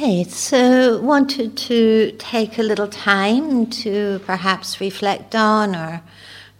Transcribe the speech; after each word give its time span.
Okay, 0.00 0.22
so 0.22 1.00
wanted 1.00 1.56
to 1.56 2.12
take 2.18 2.56
a 2.56 2.62
little 2.62 2.86
time 2.86 3.66
to 3.82 4.20
perhaps 4.24 4.80
reflect 4.80 5.34
on 5.34 5.74
or 5.74 6.02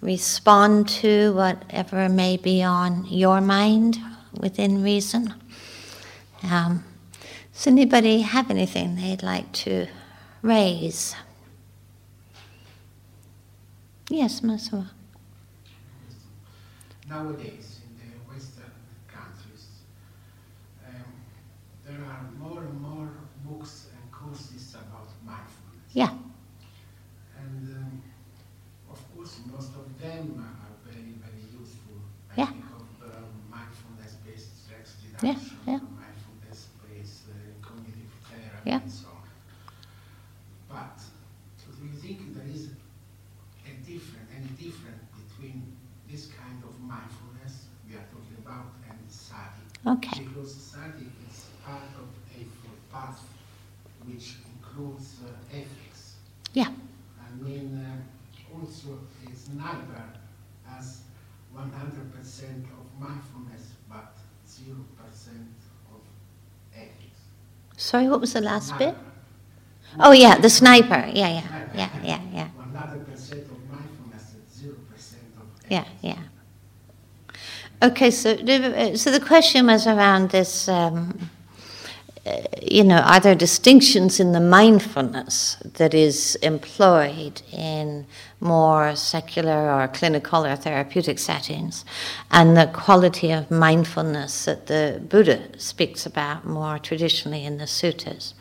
respond 0.00 0.88
to 0.88 1.32
whatever 1.34 2.08
may 2.08 2.36
be 2.36 2.64
on 2.64 3.06
your 3.06 3.40
mind 3.40 3.98
within 4.40 4.82
reason. 4.82 5.34
Um, 6.42 6.82
does 7.52 7.66
anybody 7.68 8.22
have 8.22 8.50
anything 8.50 8.96
they'd 8.96 9.22
like 9.22 9.52
to 9.64 9.86
raise? 10.42 11.14
Yes, 14.10 14.40
Maswa. 14.42 14.90
Nowadays, 17.08 17.80
in 17.88 17.96
the 17.98 18.18
Western 18.32 18.72
countries, 19.08 19.82
um, 20.86 21.12
there 21.86 22.02
are 22.04 22.22
more 22.38 22.62
and 22.64 22.80
more 22.80 23.08
books 23.44 23.88
and 23.94 24.12
courses 24.12 24.74
about 24.74 25.08
mindfulness. 25.24 25.90
Yeah. 25.92 26.10
And 27.38 27.68
um, 27.76 28.02
of 28.90 29.00
course, 29.14 29.40
most 29.46 29.72
of 29.74 29.86
them 30.00 30.44
are 30.62 30.92
very, 30.92 31.14
very 31.24 31.44
useful. 31.58 31.96
I 32.36 32.40
Yeah. 32.40 32.46
think 32.46 32.64
of 32.76 33.14
um, 33.16 33.32
mindfulness-based 33.50 34.64
stress 34.66 34.98
Yeah, 35.22 35.36
yeah. 35.66 35.76
uh, 35.76 35.80
Yeah. 38.64 38.80
so 38.86 39.06
on. 39.08 39.28
But 40.68 40.98
do 41.78 41.84
you 41.86 41.92
think 41.92 42.34
there 42.34 42.46
is 42.52 42.68
a 43.66 43.70
different, 43.86 44.28
any 44.36 44.48
difference 44.56 45.02
between 45.16 45.76
this 46.10 46.26
kind 46.32 46.62
of 46.64 46.72
mindfulness 46.80 47.66
we 47.88 47.94
are 47.94 48.06
talking 48.12 48.36
about 48.44 48.72
and 48.88 48.98
sati? 49.08 49.62
Okay. 49.86 50.22
Because 50.24 50.54
sati 50.54 51.06
is 51.28 51.46
part 51.64 51.90
of 51.98 52.08
a 52.36 52.44
path 52.94 53.20
which 54.06 54.36
includes 54.54 55.20
uh, 55.26 55.56
ethics. 55.56 56.16
Yeah. 56.54 56.70
I 57.20 57.42
mean, 57.42 57.74
uh, 57.74 58.54
also 58.56 59.00
a 59.26 59.34
sniper 59.36 60.04
has 60.66 61.02
100% 61.52 62.64
of 62.78 62.84
mindfulness 63.00 63.72
but 63.90 64.16
0% 64.48 65.56
of 65.86 66.02
ethics. 66.74 67.20
Sorry, 67.76 68.08
what 68.08 68.20
was 68.20 68.32
the 68.32 68.40
last 68.40 68.78
bit? 68.78 68.98
Oh, 69.98 70.12
yeah, 70.12 70.38
the 70.38 70.50
sniper. 70.50 71.10
Yeah, 71.12 71.28
yeah, 71.28 71.48
Sniper. 71.48 71.68
yeah, 71.72 71.90
yeah, 72.02 72.20
yeah. 72.32 72.48
100% 72.72 73.50
of 73.50 73.64
mindfulness 73.64 74.34
and 74.34 74.48
0% 74.48 75.32
of 75.36 75.48
Yeah, 75.68 75.84
ethics. 75.84 75.98
yeah. 76.02 76.22
Okay, 77.82 78.10
so 78.10 78.34
so 78.96 79.10
the 79.10 79.20
question 79.24 79.66
was 79.66 79.86
around 79.86 80.30
this. 80.30 80.68
Um, 80.68 81.18
uh, 81.20 81.26
you 82.62 82.84
know, 82.84 82.98
are 82.98 83.20
there 83.20 83.34
distinctions 83.34 84.20
in 84.20 84.32
the 84.32 84.40
mindfulness 84.40 85.56
that 85.64 85.94
is 85.94 86.36
employed 86.36 87.42
in 87.52 88.06
more 88.40 88.94
secular 88.94 89.70
or 89.70 89.88
clinical 89.88 90.44
or 90.44 90.56
therapeutic 90.56 91.18
settings, 91.18 91.84
and 92.30 92.56
the 92.56 92.70
quality 92.72 93.30
of 93.30 93.50
mindfulness 93.50 94.44
that 94.44 94.66
the 94.66 95.02
Buddha 95.08 95.58
speaks 95.58 96.06
about 96.06 96.44
more 96.44 96.78
traditionally 96.78 97.44
in 97.44 97.58
the 97.58 97.64
suttas? 97.64 98.34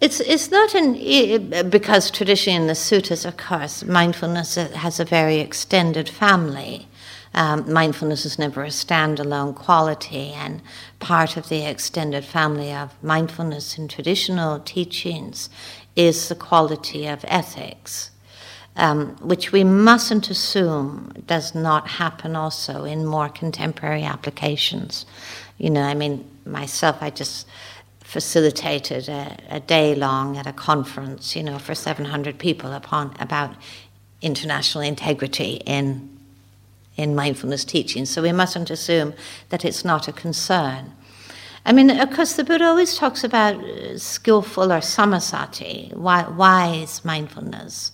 It's, 0.00 0.20
it's 0.20 0.50
not 0.50 0.74
an, 0.74 1.70
because 1.70 2.10
traditionally 2.10 2.60
in 2.60 2.66
the 2.66 2.74
suttas, 2.74 3.24
of 3.24 3.36
course, 3.36 3.84
mindfulness 3.84 4.56
has 4.56 5.00
a 5.00 5.04
very 5.04 5.36
extended 5.36 6.08
family. 6.08 6.88
Um, 7.34 7.72
mindfulness 7.72 8.24
is 8.24 8.38
never 8.38 8.62
a 8.62 8.68
standalone 8.68 9.56
quality, 9.56 10.32
and 10.32 10.62
part 11.00 11.36
of 11.36 11.48
the 11.48 11.66
extended 11.66 12.24
family 12.24 12.72
of 12.72 12.94
mindfulness 13.02 13.76
in 13.76 13.88
traditional 13.88 14.60
teachings 14.60 15.50
is 15.96 16.28
the 16.28 16.36
quality 16.36 17.06
of 17.06 17.24
ethics, 17.26 18.12
um, 18.76 19.16
which 19.16 19.50
we 19.50 19.64
mustn't 19.64 20.30
assume 20.30 21.12
does 21.26 21.54
not 21.56 21.88
happen 21.88 22.36
also 22.36 22.84
in 22.84 23.04
more 23.04 23.28
contemporary 23.28 24.04
applications. 24.04 25.04
You 25.58 25.70
know, 25.70 25.82
I 25.82 25.94
mean, 25.94 26.28
myself, 26.46 26.98
I 27.00 27.10
just 27.10 27.48
facilitated 28.00 29.08
a, 29.08 29.36
a 29.48 29.60
day 29.60 29.96
long 29.96 30.36
at 30.36 30.46
a 30.46 30.52
conference, 30.52 31.34
you 31.34 31.42
know, 31.42 31.58
for 31.58 31.74
700 31.74 32.38
people 32.38 32.72
upon 32.72 33.16
about 33.18 33.56
international 34.22 34.84
integrity 34.84 35.60
in 35.66 36.13
in 36.96 37.14
mindfulness 37.14 37.64
teaching. 37.64 38.06
So 38.06 38.22
we 38.22 38.32
mustn't 38.32 38.70
assume 38.70 39.14
that 39.48 39.64
it's 39.64 39.84
not 39.84 40.08
a 40.08 40.12
concern. 40.12 40.92
I 41.66 41.72
mean, 41.72 41.90
of 41.90 42.10
course, 42.10 42.34
the 42.34 42.44
Buddha 42.44 42.66
always 42.66 42.96
talks 42.96 43.24
about 43.24 43.56
uh, 43.56 43.96
skillful 43.98 44.70
or 44.70 44.80
samasati, 44.80 45.94
wise 45.94 47.04
mindfulness. 47.04 47.90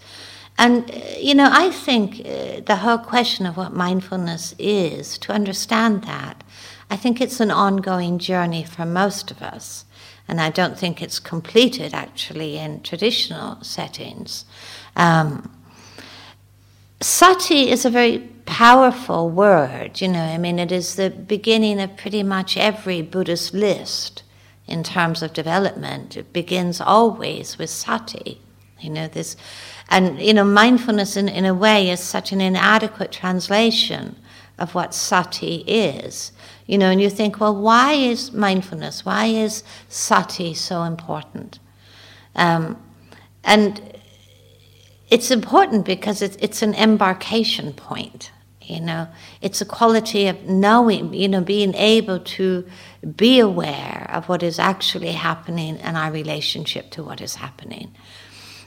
And, 0.59 0.91
uh, 0.91 0.95
you 1.19 1.35
know, 1.35 1.49
I 1.51 1.71
think 1.71 2.21
uh, 2.21 2.61
the 2.67 2.77
whole 2.77 2.99
question 2.99 3.47
of 3.47 3.57
what 3.57 3.73
mindfulness 3.73 4.55
is, 4.59 5.19
to 5.19 5.33
understand 5.33 6.03
that, 6.03 6.43
I 6.91 6.97
think 6.97 7.21
it's 7.21 7.39
an 7.39 7.53
ongoing 7.53 8.19
journey 8.19 8.65
for 8.65 8.85
most 8.85 9.31
of 9.31 9.41
us. 9.41 9.85
And 10.27 10.41
I 10.41 10.51
don't 10.51 10.79
think 10.79 11.01
it's 11.01 11.21
completed 11.21 11.95
actually 11.95 12.59
in 12.59 12.83
traditional 12.83 13.63
settings. 13.63 14.45
Um, 14.97 15.51
Sati 17.01 17.71
is 17.71 17.85
a 17.85 17.91
very 17.91 18.19
powerful 18.51 19.31
word, 19.31 20.01
you 20.01 20.09
know. 20.09 20.25
I 20.25 20.37
mean, 20.37 20.59
it 20.59 20.73
is 20.73 20.97
the 20.97 21.09
beginning 21.09 21.81
of 21.81 21.97
pretty 21.97 22.25
much 22.25 22.57
every 22.57 23.01
Buddhist 23.01 23.55
list 23.55 24.25
in 24.67 24.83
terms 24.83 25.23
of 25.23 25.33
development. 25.33 26.17
It 26.17 26.33
begins 26.33 26.81
always 26.81 27.59
with 27.59 27.71
sati, 27.71 28.41
you 28.81 28.91
know. 28.91 29.07
This, 29.07 29.37
and 29.89 30.21
you 30.21 30.35
know, 30.35 30.43
mindfulness 30.43 31.17
in, 31.17 31.29
in 31.29 31.45
a 31.45 31.55
way 31.55 31.91
is 31.91 32.01
such 32.01 32.33
an 32.33 32.41
inadequate 32.41 33.13
translation 33.13 34.17
of 34.59 34.75
what 34.75 34.95
sati 34.95 35.63
is, 35.69 36.33
you 36.67 36.77
know. 36.77 36.91
And 36.91 37.01
you 37.01 37.09
think, 37.09 37.39
well, 37.39 37.55
why 37.55 37.93
is 37.93 38.33
mindfulness? 38.33 39.07
Why 39.07 39.27
is 39.27 39.63
sati 39.89 40.55
so 40.55 40.83
important? 40.83 41.61
Um, 42.35 42.83
and 43.45 43.81
it's 45.09 45.31
important 45.31 45.85
because 45.85 46.21
it's, 46.21 46.37
it's 46.41 46.63
an 46.63 46.75
embarkation 46.75 47.73
point 47.75 48.33
you 48.71 48.81
know. 48.81 49.09
It's 49.41 49.61
a 49.61 49.65
quality 49.65 50.27
of 50.27 50.45
knowing 50.45 51.13
you 51.13 51.29
know 51.29 51.41
being 51.41 51.75
able 51.75 52.21
to 52.21 52.67
be 53.17 53.41
aware 53.41 54.09
of 54.13 54.29
what 54.29 54.43
is 54.43 54.59
actually 54.59 55.13
happening 55.13 55.77
and 55.79 55.97
our 55.97 56.13
relationship 56.13 56.91
to 56.93 57.03
what 57.03 57.21
is 57.21 57.37
happening. 57.37 57.95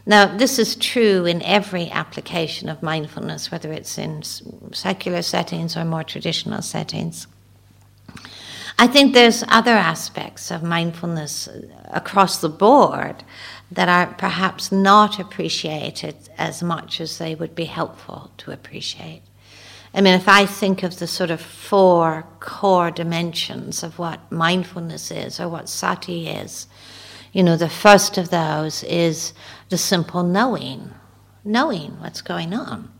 Now 0.05 0.37
this 0.37 0.59
is 0.59 0.75
true 0.75 1.25
in 1.25 1.41
every 1.41 1.89
application 1.89 2.69
of 2.69 2.83
mindfulness 2.83 3.51
whether 3.51 3.71
it's 3.71 3.97
in 3.97 4.21
secular 4.73 5.21
settings 5.21 5.77
or 5.77 5.85
more 5.85 6.03
traditional 6.03 6.61
settings. 6.61 7.27
I 8.79 8.87
think 8.87 9.13
there's 9.13 9.43
other 9.47 9.71
aspects 9.71 10.49
of 10.49 10.63
mindfulness 10.63 11.47
uh, 11.47 11.61
across 11.91 12.39
the 12.39 12.49
board 12.49 13.23
that 13.71 13.89
are 13.89 14.13
perhaps 14.15 14.71
not 14.71 15.19
appreciated 15.19 16.15
as 16.37 16.63
much 16.63 16.99
as 16.99 17.17
they 17.17 17.35
would 17.35 17.55
be 17.55 17.65
helpful 17.65 18.31
to 18.37 18.51
appreciate. 18.51 19.21
I 19.93 20.01
mean, 20.01 20.15
if 20.15 20.27
I 20.27 20.45
think 20.45 20.81
of 20.81 20.97
the 20.97 21.07
sort 21.07 21.29
of 21.29 21.39
four 21.39 22.25
core 22.39 22.89
dimensions 22.89 23.83
of 23.83 23.99
what 23.99 24.31
mindfulness 24.31 25.11
is 25.11 25.39
or 25.39 25.47
what 25.47 25.69
sati 25.69 26.27
is, 26.27 26.67
you 27.31 27.43
know, 27.43 27.55
the 27.55 27.69
first 27.69 28.17
of 28.17 28.29
those 28.29 28.83
is 28.83 29.33
the 29.69 29.77
simple 29.77 30.23
knowing, 30.23 30.91
knowing 31.43 31.99
what's 31.99 32.21
going 32.21 32.53
on. 32.53 32.91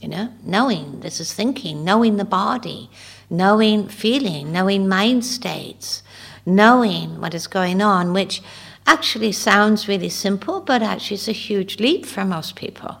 You 0.00 0.08
know, 0.08 0.32
knowing 0.44 1.00
this 1.00 1.20
is 1.20 1.32
thinking, 1.32 1.82
knowing 1.82 2.18
the 2.18 2.24
body, 2.24 2.90
knowing 3.30 3.88
feeling, 3.88 4.52
knowing 4.52 4.88
mind 4.88 5.24
states, 5.24 6.02
knowing 6.44 7.18
what 7.20 7.34
is 7.34 7.46
going 7.46 7.80
on, 7.80 8.12
which 8.12 8.42
actually 8.86 9.32
sounds 9.32 9.88
really 9.88 10.10
simple, 10.10 10.60
but 10.60 10.82
actually 10.82 11.14
is 11.14 11.28
a 11.28 11.32
huge 11.32 11.80
leap 11.80 12.04
for 12.04 12.24
most 12.26 12.56
people. 12.56 12.98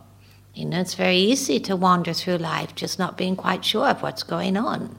You 0.56 0.64
know, 0.64 0.80
it's 0.80 0.94
very 0.94 1.18
easy 1.18 1.60
to 1.60 1.76
wander 1.76 2.14
through 2.14 2.38
life 2.38 2.74
just 2.74 2.98
not 2.98 3.18
being 3.18 3.36
quite 3.36 3.62
sure 3.62 3.88
of 3.88 4.02
what's 4.02 4.22
going 4.22 4.56
on. 4.56 4.98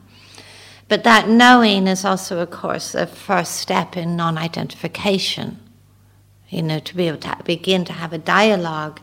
But 0.87 1.03
that 1.03 1.27
knowing 1.27 1.87
is 1.87 2.05
also, 2.05 2.39
of 2.39 2.51
course, 2.51 2.93
a 2.93 3.07
first 3.07 3.55
step 3.55 3.97
in 3.97 4.15
non 4.15 4.37
identification. 4.37 5.59
You 6.49 6.61
know, 6.61 6.79
to 6.79 6.95
be 6.95 7.07
able 7.07 7.17
to 7.17 7.37
begin 7.43 7.85
to 7.85 7.93
have 7.93 8.13
a 8.13 8.19
dialogue 8.19 9.01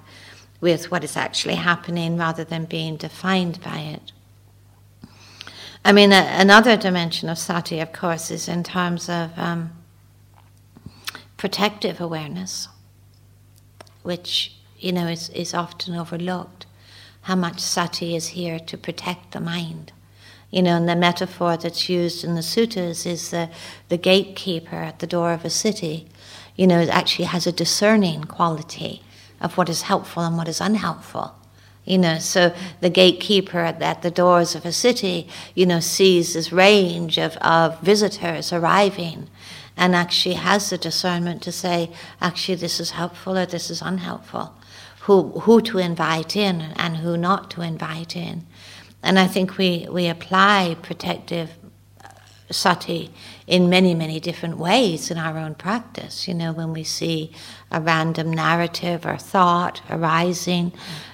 with 0.61 0.93
what 0.93 1.03
is 1.03 1.17
actually 1.17 1.57
happening 1.57 2.17
rather 2.17 2.45
than 2.45 2.67
being 2.67 2.97
defined 2.97 3.61
by 3.61 3.81
it. 3.81 4.13
I 5.85 5.93
mean, 5.93 6.13
a, 6.13 6.27
another 6.39 6.77
dimension 6.77 7.29
of 7.29 7.37
sati, 7.37 7.81
of 7.81 7.93
course, 7.93 8.31
is 8.31 8.49
in 8.49 8.63
terms 8.63 9.09
of 9.09 9.37
um, 9.37 9.73
protective 11.37 12.01
awareness, 12.01 12.69
which, 14.03 14.57
you 14.85 14.93
know, 14.93 15.07
is, 15.07 15.31
is 15.31 15.55
often 15.55 15.95
overlooked. 15.95 16.67
How 17.23 17.37
much 17.37 17.61
sati 17.61 18.15
is 18.15 18.29
here 18.29 18.59
to 18.59 18.77
protect 18.77 19.33
the 19.33 19.41
mind. 19.41 19.93
You 20.51 20.63
know, 20.63 20.77
and 20.77 20.89
the 20.89 20.95
metaphor 20.95 21.57
that's 21.57 21.89
used 21.89 22.23
in 22.23 22.35
the 22.35 22.43
suttas 22.43 23.07
is 23.07 23.31
the, 23.31 23.49
the 23.89 23.97
gatekeeper 23.97 24.77
at 24.77 24.99
the 24.99 25.07
door 25.07 25.33
of 25.33 25.45
a 25.45 25.51
city. 25.51 26.07
You 26.55 26.67
know, 26.67 26.83
actually 26.83 27.25
has 27.25 27.47
a 27.47 27.53
discerning 27.53 28.25
quality 28.25 29.03
of 29.41 29.57
what 29.57 29.71
is 29.71 29.83
helpful 29.83 30.23
and 30.23 30.37
what 30.37 30.49
is 30.49 30.61
unhelpful. 30.61 31.35
You 31.87 31.99
know, 31.99 32.19
so 32.19 32.55
the 32.81 32.91
gatekeeper 32.91 33.61
at, 33.61 33.81
at 33.81 34.03
the 34.03 34.11
doors 34.11 34.55
of 34.55 34.67
a 34.67 34.73
city, 34.73 35.29
you 35.55 35.65
know, 35.65 35.81
sees 35.81 36.35
this 36.35 36.53
range 36.53 37.19
of, 37.19 37.37
of 37.39 37.81
visitors 37.81 38.53
arriving 38.53 39.29
and 39.77 39.95
actually 39.95 40.37
has 40.37 40.71
the 40.71 40.79
discernment 40.79 41.43
to 41.43 41.53
say, 41.53 41.91
actually, 42.21 42.55
this 42.55 42.81
is 42.81 42.91
helpful 42.91 43.37
or 43.37 43.47
this 43.47 43.71
is 43.71 43.83
unhelpful, 43.83 44.55
who, 45.05 45.29
who 45.41 45.61
to 45.61 45.79
invite 45.79 46.35
in 46.35 46.63
and 46.77 46.97
who 46.97 47.17
not 47.17 47.51
to 47.51 47.61
invite 47.61 48.17
in. 48.17 48.47
And 49.03 49.19
I 49.19 49.27
think 49.27 49.59
we, 49.59 49.87
we 49.91 50.09
apply 50.09 50.77
protective 50.81 51.51
uh, 52.03 52.09
sati 52.51 53.11
in 53.47 53.69
many, 53.69 53.95
many 53.95 54.19
different 54.19 54.57
ways 54.57 55.11
in 55.11 55.19
our 55.19 55.37
own 55.37 55.57
practice. 55.57 56.27
You 56.27 56.33
know, 56.33 56.53
when 56.53 56.73
we 56.73 56.85
see 56.85 57.33
a 57.71 57.83
random 57.83 58.33
narrative 58.33 59.05
or 59.05 59.19
thought 59.19 59.83
arising, 59.91 60.73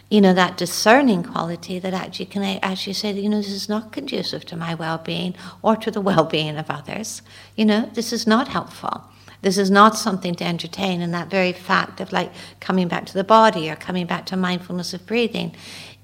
you 0.08 0.20
know, 0.20 0.34
that 0.34 0.56
discerning 0.56 1.24
quality 1.24 1.80
that 1.80 1.92
actually 1.92 2.26
can 2.26 2.44
actually 2.62 2.92
say, 2.92 3.10
you 3.12 3.28
know, 3.28 3.38
this 3.38 3.50
is 3.50 3.68
not 3.68 3.90
conducive 3.90 4.44
to 4.46 4.56
my 4.56 4.72
well 4.76 4.98
being 4.98 5.34
or 5.62 5.74
to 5.74 5.90
the 5.90 6.00
well 6.00 6.24
being 6.24 6.56
of 6.56 6.70
others. 6.70 7.22
You 7.56 7.64
know, 7.64 7.90
this 7.92 8.12
is 8.12 8.24
not 8.24 8.46
helpful. 8.46 9.10
This 9.42 9.58
is 9.58 9.70
not 9.70 9.96
something 9.96 10.34
to 10.36 10.44
entertain. 10.44 11.00
And 11.00 11.14
that 11.14 11.30
very 11.30 11.52
fact 11.52 12.00
of 12.00 12.12
like 12.12 12.32
coming 12.60 12.88
back 12.88 13.06
to 13.06 13.14
the 13.14 13.24
body 13.24 13.70
or 13.70 13.76
coming 13.76 14.06
back 14.06 14.26
to 14.26 14.36
mindfulness 14.36 14.92
of 14.94 15.06
breathing 15.06 15.54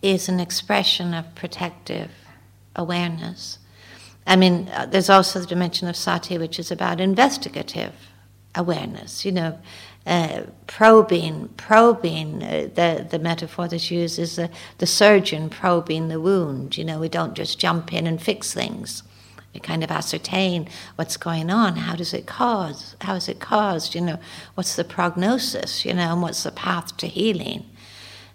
is 0.02 0.28
an 0.28 0.40
expression 0.40 1.14
of 1.14 1.34
protective 1.34 2.10
awareness. 2.74 3.58
I 4.26 4.36
mean, 4.36 4.68
uh, 4.72 4.86
there's 4.86 5.10
also 5.10 5.40
the 5.40 5.46
dimension 5.46 5.86
of 5.88 5.96
sati, 5.96 6.36
which 6.38 6.58
is 6.58 6.70
about 6.70 7.00
investigative 7.00 7.92
awareness, 8.54 9.24
you 9.24 9.32
know, 9.32 9.58
uh, 10.06 10.42
probing, 10.66 11.48
probing, 11.56 12.42
uh, 12.42 12.68
the, 12.74 13.06
the 13.10 13.18
metaphor 13.18 13.68
that's 13.68 13.90
used 13.90 14.18
is 14.18 14.36
the, 14.36 14.48
the 14.78 14.86
surgeon 14.86 15.50
probing 15.50 16.08
the 16.08 16.20
wound. 16.20 16.76
You 16.76 16.84
know, 16.84 17.00
we 17.00 17.08
don't 17.08 17.34
just 17.34 17.58
jump 17.58 17.92
in 17.92 18.06
and 18.06 18.22
fix 18.22 18.54
things. 18.54 19.02
We 19.56 19.60
kind 19.60 19.82
of 19.82 19.90
ascertain 19.90 20.68
what's 20.96 21.16
going 21.16 21.48
on. 21.48 21.76
How 21.76 21.96
does 21.96 22.12
it 22.12 22.26
cause? 22.26 22.94
How 23.00 23.14
is 23.14 23.26
it 23.26 23.40
caused? 23.40 23.94
You 23.94 24.02
know, 24.02 24.18
what's 24.54 24.76
the 24.76 24.84
prognosis? 24.84 25.82
You 25.82 25.94
know, 25.94 26.12
and 26.12 26.20
what's 26.20 26.42
the 26.42 26.50
path 26.50 26.94
to 26.98 27.06
healing? 27.06 27.64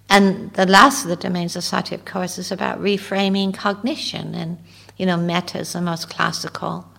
And 0.09 0.51
the 0.53 0.65
last 0.65 1.03
of 1.03 1.09
the 1.09 1.15
domains 1.15 1.56
of 1.56 1.63
sati, 1.63 1.94
of 1.94 2.06
course, 2.06 2.39
is 2.39 2.51
about 2.51 2.81
reframing 2.81 3.53
cognition. 3.53 4.33
And, 4.33 4.57
you 4.97 5.06
know, 5.06 5.15
metta 5.15 5.59
is 5.59 5.73
the 5.73 5.81
most 5.81 6.09
classical 6.09 6.89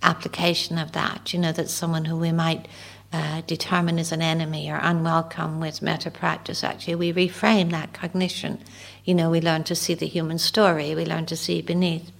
application 0.00 0.78
of 0.78 0.92
that. 0.92 1.32
You 1.32 1.40
know, 1.40 1.50
that 1.50 1.68
someone 1.68 2.04
who 2.04 2.16
we 2.16 2.30
might 2.30 2.68
uh, 3.12 3.40
determine 3.48 3.98
as 3.98 4.12
an 4.12 4.22
enemy 4.22 4.70
or 4.70 4.78
unwelcome 4.80 5.58
with 5.58 5.82
metta 5.82 6.12
practice, 6.12 6.62
actually, 6.62 6.94
we 6.94 7.12
reframe 7.12 7.72
that 7.72 7.92
cognition. 7.92 8.60
You 9.04 9.16
know, 9.16 9.28
we 9.28 9.40
learn 9.40 9.64
to 9.64 9.74
see 9.74 9.94
the 9.94 10.06
human 10.06 10.38
story, 10.38 10.94
we 10.94 11.04
learn 11.04 11.26
to 11.26 11.36
see 11.36 11.62
beneath. 11.62 12.12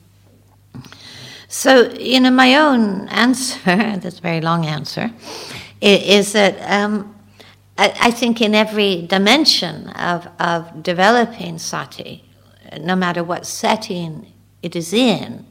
So, 1.48 1.92
you 1.92 2.20
know, 2.20 2.30
my 2.30 2.56
own 2.56 3.08
answer, 3.08 3.60
that's 3.64 4.18
a 4.18 4.22
very 4.22 4.40
long 4.40 4.66
answer, 4.66 5.12
is 5.80 6.32
that 6.32 6.58
um, 6.70 7.14
I, 7.78 7.94
I 8.00 8.10
think 8.10 8.40
in 8.40 8.54
every 8.54 9.06
dimension 9.06 9.88
of, 9.90 10.28
of 10.40 10.82
developing 10.82 11.58
sati, 11.58 12.24
no 12.80 12.96
matter 12.96 13.22
what 13.22 13.46
setting 13.46 14.32
it 14.62 14.74
is 14.74 14.92
in, 14.92 15.46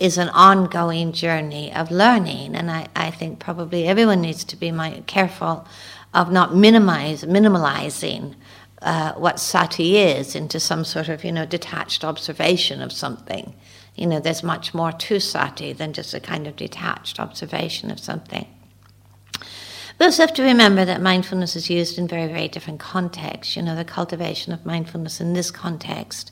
is 0.00 0.16
an 0.16 0.28
ongoing 0.30 1.12
journey 1.12 1.72
of 1.72 1.90
learning. 1.90 2.54
And 2.54 2.70
I, 2.70 2.86
I 2.94 3.10
think 3.10 3.38
probably 3.38 3.86
everyone 3.86 4.20
needs 4.20 4.44
to 4.44 4.56
be 4.56 4.70
my, 4.70 5.02
careful 5.06 5.66
of 6.14 6.30
not 6.32 6.54
minimize, 6.54 7.24
minimalizing 7.24 8.34
uh, 8.80 9.12
what 9.14 9.40
sati 9.40 9.98
is 9.98 10.34
into 10.34 10.60
some 10.60 10.84
sort 10.84 11.08
of, 11.08 11.24
you 11.24 11.32
know, 11.32 11.44
detached 11.44 12.04
observation 12.04 12.80
of 12.80 12.92
something. 12.92 13.54
You 13.98 14.06
know, 14.06 14.20
there's 14.20 14.42
much 14.42 14.74
more 14.74 14.92
to 14.92 15.20
sati 15.20 15.72
than 15.72 15.92
just 15.92 16.14
a 16.14 16.20
kind 16.20 16.46
of 16.46 16.56
detached 16.56 17.18
observation 17.18 17.90
of 17.90 17.98
something. 17.98 18.46
We 19.98 20.06
also 20.06 20.22
have 20.22 20.34
to 20.34 20.44
remember 20.44 20.84
that 20.84 21.02
mindfulness 21.02 21.56
is 21.56 21.68
used 21.68 21.98
in 21.98 22.06
very, 22.06 22.28
very 22.28 22.46
different 22.46 22.78
contexts. 22.78 23.56
You 23.56 23.62
know, 23.62 23.74
the 23.74 23.84
cultivation 23.84 24.52
of 24.52 24.64
mindfulness 24.64 25.20
in 25.20 25.32
this 25.32 25.50
context, 25.50 26.30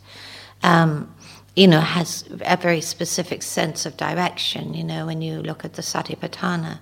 um, 0.62 1.12
you 1.56 1.66
know, 1.66 1.80
has 1.80 2.24
a 2.42 2.56
very 2.56 2.80
specific 2.80 3.42
sense 3.42 3.84
of 3.84 3.96
direction. 3.96 4.72
You 4.74 4.84
know, 4.84 5.06
when 5.06 5.20
you 5.20 5.42
look 5.42 5.64
at 5.64 5.72
the 5.72 5.82
Satipatthana, 5.82 6.78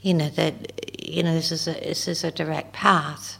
you 0.00 0.14
know 0.14 0.28
that 0.30 1.02
you 1.02 1.22
know 1.22 1.34
this 1.34 1.50
is 1.50 1.66
a 1.66 1.72
this 1.72 2.06
is 2.08 2.24
a 2.24 2.30
direct 2.30 2.72
path 2.72 3.38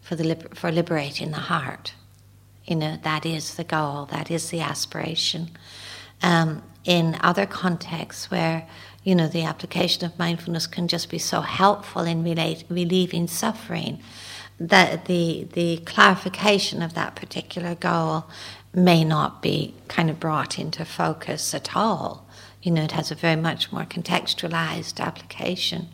for 0.00 0.16
the 0.16 0.36
for 0.54 0.72
liberating 0.72 1.30
the 1.30 1.46
heart. 1.52 1.94
You 2.64 2.76
know, 2.76 2.98
that 3.02 3.24
is 3.24 3.54
the 3.54 3.64
goal. 3.64 4.06
That 4.06 4.30
is 4.30 4.50
the 4.50 4.60
aspiration. 4.60 5.50
Um, 6.22 6.62
in 6.84 7.16
other 7.20 7.46
contexts 7.46 8.30
where 8.30 8.66
you 9.06 9.14
know, 9.14 9.28
the 9.28 9.44
application 9.44 10.04
of 10.04 10.18
mindfulness 10.18 10.66
can 10.66 10.88
just 10.88 11.08
be 11.10 11.18
so 11.18 11.40
helpful 11.40 12.02
in 12.02 12.24
relate, 12.24 12.64
relieving 12.68 13.28
suffering 13.28 14.02
that 14.58 15.04
the, 15.04 15.46
the 15.52 15.76
clarification 15.86 16.82
of 16.82 16.94
that 16.94 17.14
particular 17.14 17.76
goal 17.76 18.24
may 18.74 19.04
not 19.04 19.40
be 19.42 19.72
kind 19.86 20.10
of 20.10 20.18
brought 20.18 20.58
into 20.58 20.84
focus 20.84 21.54
at 21.54 21.76
all. 21.76 22.28
You 22.62 22.72
know, 22.72 22.82
it 22.82 22.90
has 22.92 23.12
a 23.12 23.14
very 23.14 23.36
much 23.36 23.70
more 23.70 23.84
contextualized 23.84 24.98
application. 24.98 25.86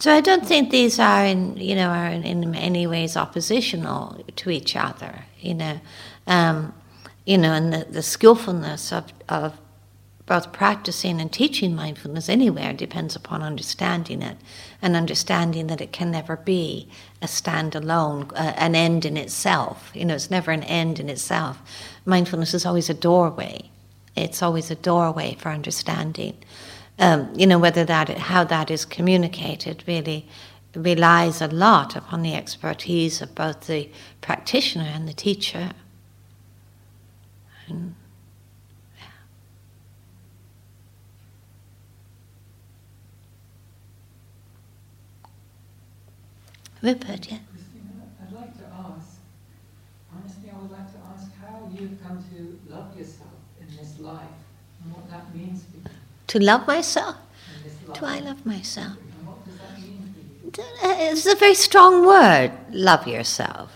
So 0.00 0.12
I 0.12 0.20
don't 0.20 0.44
think 0.44 0.70
these 0.70 0.98
are 0.98 1.24
in, 1.24 1.56
you 1.58 1.76
know, 1.76 1.90
are 1.90 2.08
in, 2.08 2.24
in 2.24 2.90
ways 2.90 3.16
oppositional 3.16 4.24
to 4.34 4.50
each 4.50 4.74
other, 4.74 5.26
you 5.38 5.54
know. 5.54 5.80
Um, 6.26 6.74
you 7.24 7.38
know, 7.38 7.52
and 7.52 7.72
the, 7.72 7.86
the 7.90 8.02
skillfulness 8.02 8.92
of, 8.92 9.12
of 9.28 9.58
both 10.26 10.52
practicing 10.52 11.20
and 11.20 11.32
teaching 11.32 11.74
mindfulness 11.74 12.28
anywhere 12.28 12.72
depends 12.72 13.16
upon 13.16 13.42
understanding 13.42 14.22
it 14.22 14.36
and 14.80 14.96
understanding 14.96 15.66
that 15.66 15.80
it 15.80 15.92
can 15.92 16.10
never 16.10 16.36
be 16.36 16.88
a 17.20 17.26
standalone, 17.26 18.30
uh, 18.32 18.54
an 18.56 18.74
end 18.74 19.04
in 19.04 19.16
itself. 19.16 19.90
You 19.94 20.04
know, 20.04 20.14
it's 20.14 20.30
never 20.30 20.50
an 20.52 20.62
end 20.62 21.00
in 21.00 21.08
itself. 21.08 21.60
Mindfulness 22.04 22.54
is 22.54 22.64
always 22.64 22.88
a 22.88 22.94
doorway. 22.94 23.70
It's 24.16 24.42
always 24.42 24.70
a 24.70 24.76
doorway 24.76 25.36
for 25.38 25.50
understanding. 25.50 26.36
Um, 26.98 27.32
you 27.36 27.46
know, 27.46 27.58
whether 27.58 27.84
that, 27.84 28.08
how 28.10 28.44
that 28.44 28.70
is 28.70 28.84
communicated 28.84 29.82
really 29.86 30.28
relies 30.74 31.42
a 31.42 31.48
lot 31.48 31.96
upon 31.96 32.22
the 32.22 32.34
expertise 32.34 33.20
of 33.20 33.34
both 33.34 33.66
the 33.66 33.90
practitioner 34.20 34.84
and 34.84 35.08
the 35.08 35.12
teacher. 35.12 35.72
And 37.68 37.94
Rupert, 46.82 47.30
yeah. 47.30 47.38
Christina, 47.52 48.10
I'd 48.20 48.32
like 48.32 48.58
to 48.58 48.64
ask, 48.64 49.20
honestly, 50.12 50.50
I 50.50 50.58
would 50.60 50.70
like 50.70 50.90
to 50.92 50.98
ask 51.14 51.30
how 51.40 51.70
you've 51.72 52.02
come 52.02 52.24
to 52.34 52.58
love 52.68 52.96
yourself 52.98 53.30
in 53.60 53.68
this 53.76 53.98
life 54.00 54.18
and 54.82 54.92
what 54.92 55.08
that 55.10 55.34
means 55.34 55.64
for 55.64 55.76
you. 55.76 55.84
To 56.28 56.38
love 56.40 56.66
myself? 56.66 57.16
Do 57.92 58.04
I 58.04 58.18
love 58.18 58.44
myself? 58.44 58.96
And 59.14 59.26
what 59.26 59.44
does 59.44 59.58
that 59.58 59.78
mean 59.80 60.12
for 60.12 60.60
you? 60.88 61.10
It's 61.10 61.26
a 61.26 61.36
very 61.36 61.54
strong 61.54 62.04
word, 62.06 62.52
love 62.70 63.06
yourself. 63.06 63.71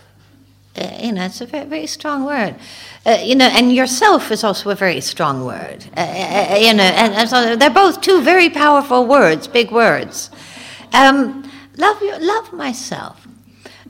Uh, 0.77 0.97
you 1.01 1.11
know, 1.11 1.25
it's 1.25 1.41
a 1.41 1.45
very, 1.45 1.65
very 1.65 1.87
strong 1.87 2.25
word. 2.25 2.55
Uh, 3.05 3.19
you 3.23 3.35
know, 3.35 3.47
and 3.47 3.73
yourself 3.73 4.31
is 4.31 4.43
also 4.43 4.69
a 4.69 4.75
very 4.75 5.01
strong 5.01 5.45
word. 5.45 5.85
Uh, 5.95 6.01
uh, 6.01 6.47
uh 6.51 6.55
you 6.55 6.73
know, 6.73 6.83
and, 6.83 7.13
and, 7.13 7.29
so 7.29 7.55
they're 7.55 7.69
both 7.69 8.01
two 8.01 8.21
very 8.21 8.49
powerful 8.49 9.05
words, 9.05 9.47
big 9.47 9.71
words. 9.71 10.29
Um, 10.93 11.49
love 11.77 12.01
you, 12.01 12.17
love 12.19 12.53
myself. 12.53 13.27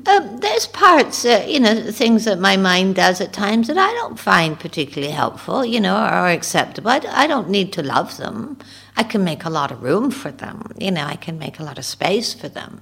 Um, 0.07 0.37
there's 0.37 0.67
parts, 0.67 1.25
uh, 1.25 1.45
you 1.45 1.59
know, 1.59 1.91
things 1.91 2.23
that 2.25 2.39
my 2.39 2.55
mind 2.55 2.95
does 2.95 3.19
at 3.19 3.33
times 3.33 3.67
that 3.67 3.77
I 3.77 3.91
don't 3.93 4.17
find 4.17 4.57
particularly 4.57 5.13
helpful, 5.13 5.65
you 5.65 5.81
know, 5.81 5.97
or 5.97 6.29
acceptable. 6.29 6.89
I, 6.89 7.01
I 7.09 7.27
don't 7.27 7.49
need 7.49 7.73
to 7.73 7.83
love 7.83 8.15
them. 8.15 8.57
I 8.95 9.03
can 9.03 9.25
make 9.25 9.43
a 9.43 9.49
lot 9.49 9.71
of 9.71 9.83
room 9.83 10.09
for 10.11 10.31
them, 10.31 10.71
you 10.77 10.91
know, 10.91 11.03
I 11.03 11.17
can 11.17 11.37
make 11.37 11.59
a 11.59 11.63
lot 11.63 11.77
of 11.77 11.85
space 11.85 12.33
for 12.33 12.47
them. 12.47 12.81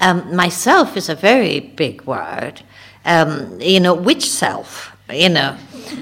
Um, 0.00 0.34
myself 0.34 0.96
is 0.96 1.08
a 1.08 1.14
very 1.14 1.60
big 1.60 2.02
word. 2.02 2.62
Um, 3.04 3.60
you 3.60 3.80
know, 3.80 3.94
which 3.94 4.28
self? 4.30 4.96
You 5.10 5.28
know, 5.28 5.58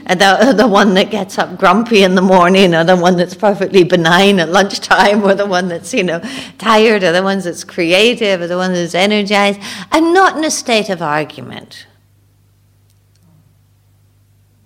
the, 0.07 0.55
the 0.57 0.69
one 0.69 0.95
that 0.95 1.11
gets 1.11 1.39
up 1.39 1.59
grumpy 1.59 2.03
in 2.03 2.15
the 2.15 2.23
morning, 2.23 2.75
or 2.75 2.85
the 2.85 2.97
one 2.97 3.17
that's 3.17 3.35
perfectly 3.35 3.83
benign 3.83 4.39
at 4.39 4.49
lunchtime, 4.49 5.25
or 5.25 5.35
the 5.35 5.47
one 5.47 5.69
that's, 5.69 5.93
you 5.93 6.05
know, 6.05 6.21
tired, 6.59 7.03
or 7.03 7.13
the 7.13 7.23
one 7.23 7.41
that's 7.41 7.65
creative, 7.65 8.41
or 8.41 8.47
the 8.47 8.57
one 8.57 8.73
that's 8.73 8.95
energized. 8.95 9.61
I'm 9.91 10.13
not 10.13 10.37
in 10.37 10.45
a 10.45 10.51
state 10.51 10.91
of 10.91 11.03
argument 11.03 11.87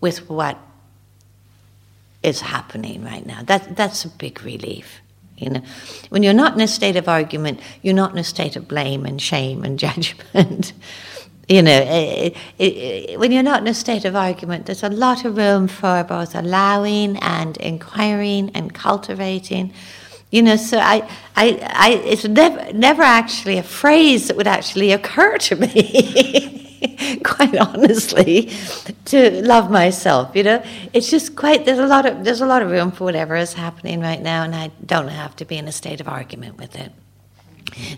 with 0.01 0.29
what 0.29 0.59
is 2.23 2.41
happening 2.43 3.05
right 3.05 3.25
now. 3.25 3.43
That, 3.43 3.77
that's 3.77 4.05
a 4.05 4.09
big 4.09 4.43
relief. 4.43 5.01
You 5.37 5.51
know, 5.51 5.63
when 6.11 6.23
you're 6.23 6.33
not 6.33 6.55
in 6.55 6.61
a 6.61 6.69
state 6.69 6.97
of 6.97 7.09
argument, 7.09 7.61
you're 7.83 7.95
not 7.95 8.13
in 8.13 8.19
a 8.19 8.25
state 8.25 8.57
of 8.57 8.69
blame 8.69 9.05
and 9.05 9.21
shame 9.21 9.65
and 9.65 9.79
judgment. 9.87 10.73
You 11.49 11.63
know, 11.63 11.85
it, 11.87 12.37
it, 12.59 13.19
when 13.19 13.33
you're 13.33 13.43
not 13.43 13.61
in 13.61 13.67
a 13.67 13.75
state 13.75 14.05
of 14.05 14.17
argument, 14.17 14.67
there's 14.67 14.83
a 14.83 14.89
lot 14.89 15.25
of 15.25 15.37
room 15.37 15.69
for 15.69 16.05
both 16.05 16.35
allowing 16.35 17.17
and 17.19 17.57
inquiring 17.59 18.51
and 18.55 18.73
cultivating. 18.73 19.73
You 20.31 20.43
know, 20.43 20.57
so 20.57 20.79
I, 20.79 21.09
I, 21.37 21.59
I, 21.71 21.91
it's 22.05 22.25
never, 22.25 22.73
never 22.73 23.03
actually 23.03 23.59
a 23.59 23.63
phrase 23.63 24.29
that 24.29 24.37
would 24.37 24.49
actually 24.49 24.93
occur 24.93 25.39
to 25.39 25.57
me. 25.57 26.61
quite 27.25 27.57
honestly, 27.57 28.51
to 29.07 29.43
love 29.43 29.71
myself. 29.71 30.35
You 30.35 30.43
know, 30.43 30.65
it's 30.93 31.11
just 31.11 31.37
quite 31.37 31.65
there's 31.65 31.79
a 31.79 31.87
lot 31.87 32.07
of 32.07 32.25
there's 32.25 32.41
a 32.41 32.47
lot 32.47 32.63
of 32.63 32.71
room 32.71 32.91
for 32.91 33.05
whatever 33.05 33.37
is 33.37 33.55
happening 33.55 34.01
right 34.01 34.21
now, 34.21 34.43
and 34.43 34.55
I 34.55 34.71
don't 34.85 35.09
have 35.09 35.37
to 35.37 35.45
be 35.45 35.57
in 35.57 35.69
a 35.69 35.73
state 35.73 36.01
of 36.01 36.09
argument 36.09 36.59
with 36.59 36.77
it. 36.77 36.93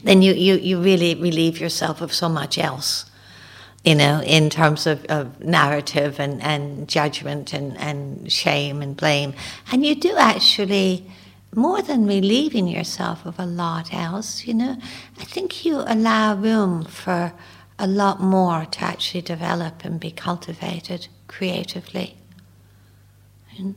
Then 0.04 0.22
you 0.22 0.32
you 0.34 0.56
you 0.56 0.80
really 0.80 1.14
relieve 1.14 1.60
yourself 1.60 2.00
of 2.00 2.12
so 2.12 2.28
much 2.28 2.58
else. 2.58 3.06
You 3.86 3.94
know, 3.94 4.20
in 4.20 4.50
terms 4.50 4.86
of, 4.86 5.04
of 5.06 5.40
narrative 5.40 6.18
and, 6.18 6.42
and 6.42 6.88
judgment 6.88 7.54
and, 7.54 7.78
and 7.78 8.30
shame 8.30 8.82
and 8.82 8.96
blame. 8.96 9.32
And 9.70 9.86
you 9.86 9.94
do 9.94 10.16
actually, 10.16 11.08
more 11.54 11.80
than 11.82 12.06
relieving 12.06 12.66
yourself 12.66 13.24
of 13.24 13.38
a 13.38 13.46
lot 13.46 13.94
else, 13.94 14.44
you 14.44 14.54
know, 14.54 14.76
I 15.20 15.24
think 15.24 15.64
you 15.64 15.84
allow 15.86 16.34
room 16.34 16.84
for 16.84 17.32
a 17.78 17.86
lot 17.86 18.20
more 18.20 18.64
to 18.64 18.84
actually 18.84 19.22
develop 19.22 19.84
and 19.84 20.00
be 20.00 20.10
cultivated 20.10 21.08
creatively. 21.28 22.16
And 23.56 23.74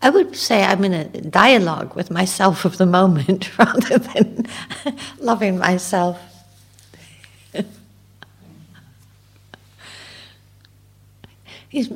I 0.00 0.10
would 0.10 0.36
say 0.36 0.62
I'm 0.62 0.84
in 0.84 0.94
a 0.94 1.04
dialogue 1.06 1.94
with 1.96 2.10
myself 2.10 2.64
of 2.64 2.78
the 2.78 2.86
moment 2.86 3.58
rather 3.58 3.98
than 3.98 4.46
loving 5.18 5.58
myself. 5.58 6.20
He's, 11.68 11.90
I 11.90 11.94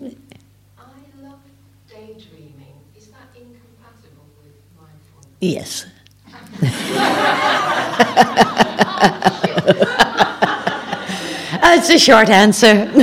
love 1.23 1.41
daydreaming. 1.88 2.76
Is 2.97 3.09
that 3.09 3.29
incompatible 3.35 4.29
with 4.43 4.52
mindfulness? 4.76 5.37
Yes. 5.41 5.87
That's 11.62 11.88
a 11.88 11.99
short 11.99 12.29
answer. 12.29 12.91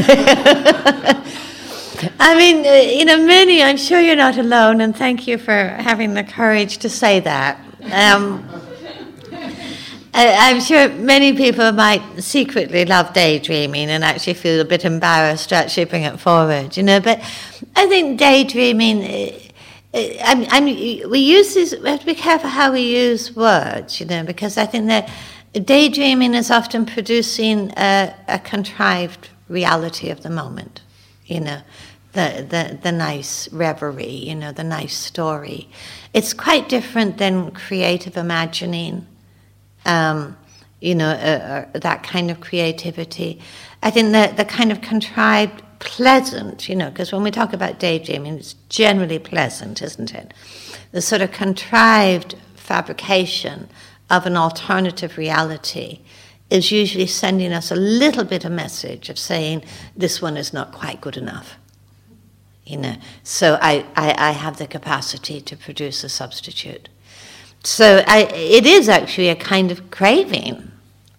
I 2.20 2.36
mean, 2.38 2.66
uh, 2.66 2.72
you 2.72 3.04
know, 3.06 3.26
many, 3.26 3.64
I'm 3.64 3.78
sure 3.78 4.00
you're 4.00 4.16
not 4.16 4.38
alone, 4.38 4.80
and 4.82 4.96
thank 4.96 5.28
you 5.28 5.38
for 5.38 5.70
having 5.80 6.14
the 6.14 6.24
courage 6.24 6.78
to 6.80 6.90
say 6.90 7.20
that. 7.22 7.60
Um, 7.92 8.48
I, 10.14 10.50
am 10.50 10.60
sure 10.60 10.90
many 10.90 11.34
people 11.34 11.72
might 11.72 12.02
secretly 12.22 12.86
love 12.86 13.14
daydreaming 13.14 13.90
and 13.90 14.04
actually 14.04 14.34
feel 14.34 14.60
a 14.60 14.66
bit 14.66 14.86
embarrassed 14.86 15.50
to 15.50 15.56
actually 15.56 15.84
it 15.84 16.20
forward, 16.20 16.76
you 16.76 16.84
know, 16.84 17.00
but 17.00 17.20
I 17.76 17.88
think 17.88 18.20
daydreaming. 18.20 19.04
Uh, 19.04 19.40
uh, 19.92 19.98
I, 19.98 20.48
I 20.52 20.62
mean, 20.62 21.10
we 21.10 21.20
use 21.20 21.56
this, 21.56 21.76
we 21.82 21.90
have 21.90 22.02
to 22.02 22.06
be 22.06 22.14
careful 22.14 22.50
how 22.50 22.72
we 22.72 22.82
use 22.82 23.36
words, 23.36 24.00
you 24.00 24.06
know, 24.06 24.24
because 24.24 24.56
I 24.56 24.68
think 24.68 24.86
that 24.88 25.10
daydreaming 25.54 26.36
is 26.36 26.52
often 26.52 26.86
producing 26.86 27.72
a, 27.76 28.14
a, 28.28 28.38
contrived 28.38 29.30
reality 29.48 30.12
of 30.12 30.22
the 30.22 30.30
moment, 30.30 30.82
you 31.26 31.40
know, 31.40 31.62
the, 32.14 32.46
the, 32.48 32.78
the 32.84 32.92
nice 32.92 33.52
reverie, 33.52 34.06
you 34.06 34.36
know, 34.36 34.52
the 34.52 34.64
nice 34.64 34.96
story. 34.96 35.70
It's 36.14 36.34
quite 36.34 36.70
different 36.70 37.18
than 37.18 37.50
creative 37.50 38.16
imagining, 38.16 39.08
um, 39.90 40.38
you 40.80 40.96
know, 40.96 41.10
uh, 41.10 41.66
uh, 41.74 41.80
that 41.80 42.04
kind 42.04 42.32
of 42.32 42.40
creativity. 42.40 43.42
I 43.84 43.90
think 43.90 44.12
that 44.12 44.38
the 44.38 44.46
kind 44.46 44.72
of 44.72 44.82
contrived, 44.82 45.62
pleasant, 45.80 46.70
you 46.70 46.76
know, 46.76 46.90
because 46.90 47.12
when 47.12 47.24
we 47.24 47.32
talk 47.32 47.54
about 47.54 47.80
daydreaming, 47.80 48.36
it's 48.36 48.54
generally 48.70 49.20
pleasant, 49.20 49.82
isn't 49.82 50.14
it? 50.14 50.34
The 50.92 51.02
sort 51.02 51.22
of 51.22 51.32
contrived 51.32 52.36
fabrication 52.56 53.68
of 54.10 54.26
an 54.26 54.38
alternative 54.38 55.18
reality 55.18 56.00
is 56.50 56.72
usually 56.72 57.08
sending 57.08 57.54
us 57.54 57.72
a 57.72 57.76
little 57.76 58.24
bit 58.24 58.46
of 58.46 58.52
message 58.52 59.10
of 59.10 59.20
saying 59.20 59.64
this 59.96 60.22
one 60.22 60.36
is 60.38 60.54
not 60.54 60.72
quite 60.72 61.02
good 61.02 61.18
enough. 61.18 61.58
You 62.66 62.78
know, 62.78 62.96
so 63.24 63.58
I, 63.62 63.86
I, 63.96 64.30
I 64.30 64.32
have 64.32 64.58
the 64.58 64.68
capacity 64.68 65.42
to 65.42 65.58
produce 65.58 66.04
a 66.04 66.10
substitute. 66.10 66.90
So 67.64 68.04
I, 68.08 68.24
it 68.34 68.66
is 68.66 68.88
actually 68.88 69.30
a 69.30 69.36
kind 69.36 69.72
of 69.72 69.92
craving. 69.92 70.72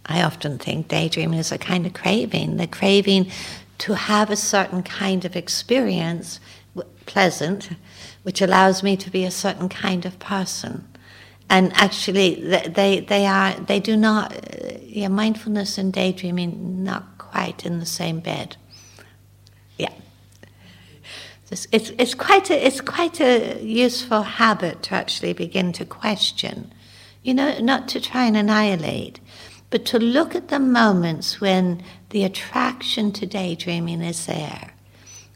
I 0.06 0.22
often 0.22 0.58
think 0.58 0.88
daydreaming 0.88 1.38
is 1.38 1.52
a 1.52 1.58
kind 1.58 1.86
of 1.86 1.92
craving, 1.92 2.56
the 2.56 2.66
craving 2.66 3.30
to 3.78 3.94
have 3.94 4.30
a 4.30 4.36
certain 4.36 4.82
kind 4.82 5.24
of 5.24 5.36
experience, 5.36 6.40
pleasant, 7.06 7.70
which 8.22 8.40
allows 8.42 8.82
me 8.82 8.96
to 8.96 9.10
be 9.10 9.24
a 9.24 9.30
certain 9.30 9.68
kind 9.68 10.04
of 10.04 10.18
person. 10.18 10.86
And 11.48 11.72
actually 11.74 12.34
they 12.34 13.00
they 13.00 13.26
are 13.26 13.54
they 13.54 13.80
do 13.80 13.96
not 13.96 14.32
uh, 14.32 14.78
yeah 14.82 15.08
mindfulness 15.08 15.78
and 15.78 15.92
daydreaming 15.92 16.84
not 16.84 17.18
quite 17.18 17.66
in 17.66 17.80
the 17.80 17.86
same 17.86 18.20
bed. 18.20 18.56
Yeah 19.76 19.92
it's, 21.50 21.66
it's, 21.98 22.14
quite 22.14 22.50
a 22.50 22.66
it's 22.66 22.80
quite 22.80 23.20
a 23.20 23.60
useful 23.62 24.22
habit 24.22 24.82
to 24.84 24.94
actually 24.94 25.32
begin 25.32 25.72
to 25.72 25.84
question 25.84 26.72
you 27.22 27.34
know 27.34 27.58
not 27.58 27.88
to 27.88 28.00
try 28.00 28.24
and 28.24 28.36
annihilate 28.36 29.20
but 29.70 29.84
to 29.84 29.98
look 29.98 30.34
at 30.34 30.48
the 30.48 30.58
moments 30.58 31.40
when 31.40 31.82
the 32.10 32.24
attraction 32.24 33.12
to 33.12 33.26
daydreaming 33.26 34.00
is 34.00 34.26
there 34.26 34.72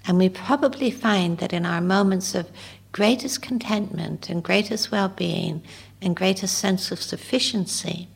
and 0.07 0.19
we 0.19 0.29
probably 0.29 0.91
find 0.91 1.39
that 1.39 1.53
in 1.53 1.65
our 1.65 1.81
moments 1.81 2.35
of 2.35 2.51
greatest 2.93 3.43
contentment 3.43 4.29
and 4.29 4.43
greatest 4.43 4.93
well-being 4.93 5.63
and 6.01 6.15
greatest 6.15 6.59
sense 6.59 6.93
of 6.93 7.03
sufficiency, 7.03 8.09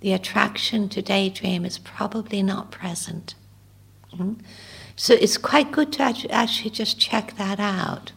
the 0.00 0.12
attraction 0.12 0.88
to 0.90 1.02
daydream 1.02 1.64
is 1.64 1.78
probably 1.78 2.42
not 2.42 2.70
present. 2.70 3.34
Mm? 4.14 4.38
So 4.96 5.14
it's 5.14 5.38
quite 5.38 5.72
good 5.72 5.92
to 5.94 6.02
actually 6.30 6.70
just 6.70 6.98
check 6.98 7.36
that 7.36 7.58
out. 7.58 8.12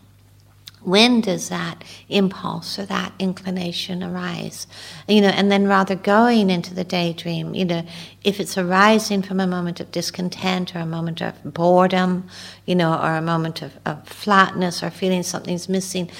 When 0.86 1.20
does 1.20 1.50
that 1.50 1.84
impulse 2.10 2.78
or 2.78 2.86
that 2.86 3.12
inclination 3.18 4.04
arise? 4.04 4.68
You 5.08 5.22
know, 5.22 5.30
and 5.30 5.52
then 5.52 5.68
rather 5.68 5.96
going 5.96 6.52
into 6.52 6.76
the 6.76 6.84
daydream, 6.84 7.56
you 7.56 7.66
know, 7.66 7.84
if 8.24 8.40
it's 8.40 8.56
arising 8.56 9.24
from 9.24 9.40
a 9.40 9.48
moment 9.48 9.80
of 9.80 9.92
discontent 9.92 10.76
or 10.76 10.80
a 10.80 10.86
moment 10.86 11.24
of 11.24 11.34
boredom, 11.44 12.28
you 12.68 12.76
know, 12.76 12.94
or 12.94 13.16
a 13.16 13.22
moment 13.22 13.64
of, 13.64 13.80
of 13.84 14.08
flatness 14.08 14.84
or 14.84 14.92
feeling 14.92 15.24
something's 15.24 15.68
missing, 15.68 16.12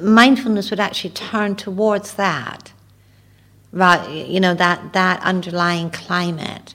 mindfulness 0.00 0.70
would 0.70 0.80
actually 0.80 1.10
turn 1.10 1.54
towards 1.54 2.14
that, 2.14 2.72
right? 3.70 4.08
You 4.26 4.40
know, 4.40 4.54
that, 4.54 4.94
that 4.94 5.20
underlying 5.20 5.90
climate, 5.90 6.74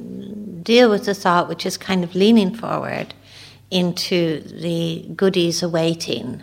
deal 0.71 0.89
with 0.89 1.03
the 1.03 1.13
thought 1.13 1.49
which 1.49 1.65
is 1.65 1.75
kind 1.77 2.01
of 2.01 2.15
leaning 2.15 2.55
forward 2.55 3.13
into 3.69 4.39
the 4.67 5.05
goodies 5.17 5.61
awaiting 5.61 6.41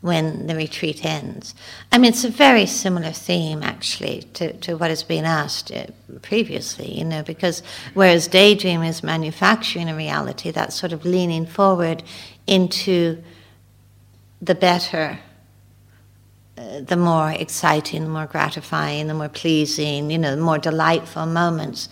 when 0.00 0.46
the 0.46 0.54
retreat 0.54 1.04
ends. 1.04 1.56
I 1.90 1.98
mean, 1.98 2.10
it's 2.10 2.22
a 2.22 2.30
very 2.30 2.66
similar 2.66 3.10
theme, 3.10 3.64
actually, 3.64 4.22
to, 4.34 4.52
to 4.58 4.76
what 4.76 4.90
has 4.90 5.02
been 5.02 5.24
asked 5.24 5.72
uh, 5.72 5.86
previously, 6.22 6.96
you 6.98 7.04
know, 7.04 7.24
because 7.24 7.64
whereas 7.94 8.28
daydream 8.28 8.84
is 8.84 9.02
manufacturing 9.02 9.88
a 9.88 9.96
reality, 9.96 10.52
that's 10.52 10.76
sort 10.76 10.92
of 10.92 11.04
leaning 11.04 11.44
forward 11.44 12.04
into 12.46 13.20
the 14.40 14.54
better, 14.54 15.18
uh, 16.56 16.80
the 16.82 16.96
more 16.96 17.32
exciting, 17.32 18.04
the 18.04 18.10
more 18.10 18.26
gratifying, 18.26 19.08
the 19.08 19.14
more 19.14 19.28
pleasing, 19.28 20.12
you 20.12 20.18
know, 20.18 20.36
the 20.36 20.42
more 20.42 20.58
delightful 20.58 21.26
moments, 21.26 21.88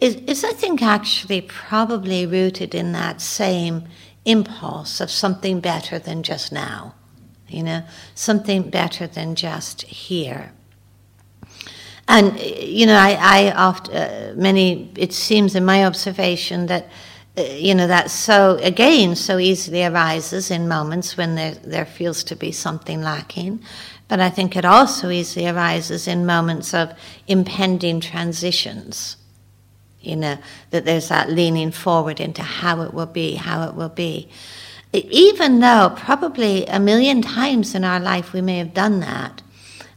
is, 0.00 0.16
is 0.26 0.44
I 0.44 0.52
think, 0.52 0.82
actually 0.82 1.40
probably 1.40 2.26
rooted 2.26 2.74
in 2.74 2.92
that 2.92 3.20
same 3.20 3.84
impulse 4.24 5.00
of 5.00 5.10
something 5.10 5.60
better 5.60 5.98
than 5.98 6.22
just 6.22 6.52
now 6.52 6.94
you 7.48 7.62
know, 7.62 7.82
something 8.14 8.68
better 8.68 9.06
than 9.06 9.34
just 9.34 9.82
here. 9.82 10.52
And, 12.06 12.38
you 12.38 12.84
know, 12.84 12.96
I, 12.96 13.16
I 13.20 13.52
often, 13.52 13.96
uh, 13.96 14.34
many, 14.36 14.90
it 14.96 15.12
seems 15.12 15.54
in 15.54 15.64
my 15.64 15.84
observation 15.84 16.66
that, 16.66 16.88
uh, 17.38 17.42
you 17.42 17.74
know, 17.74 17.86
that 17.86 18.10
so, 18.10 18.58
again, 18.60 19.16
so 19.16 19.38
easily 19.38 19.84
arises 19.84 20.50
in 20.50 20.68
moments 20.68 21.16
when 21.16 21.34
there, 21.34 21.54
there 21.54 21.86
feels 21.86 22.22
to 22.24 22.36
be 22.36 22.52
something 22.52 23.00
lacking. 23.00 23.60
But 24.06 24.20
I 24.20 24.28
think 24.28 24.54
it 24.54 24.66
also 24.66 25.08
easily 25.08 25.48
arises 25.48 26.06
in 26.06 26.26
moments 26.26 26.74
of 26.74 26.92
impending 27.26 28.00
transitions. 28.00 29.16
You 30.04 30.16
know, 30.16 30.38
that 30.70 30.84
there's 30.84 31.08
that 31.08 31.30
leaning 31.30 31.70
forward 31.70 32.20
into 32.20 32.42
how 32.42 32.82
it 32.82 32.94
will 32.94 33.06
be, 33.06 33.34
how 33.34 33.66
it 33.68 33.74
will 33.74 33.88
be 33.88 34.28
even 34.94 35.58
though 35.58 35.92
probably 35.96 36.64
a 36.66 36.78
million 36.78 37.20
times 37.20 37.74
in 37.74 37.82
our 37.82 37.98
life 37.98 38.32
we 38.32 38.40
may 38.40 38.58
have 38.58 38.72
done 38.72 39.00
that 39.00 39.42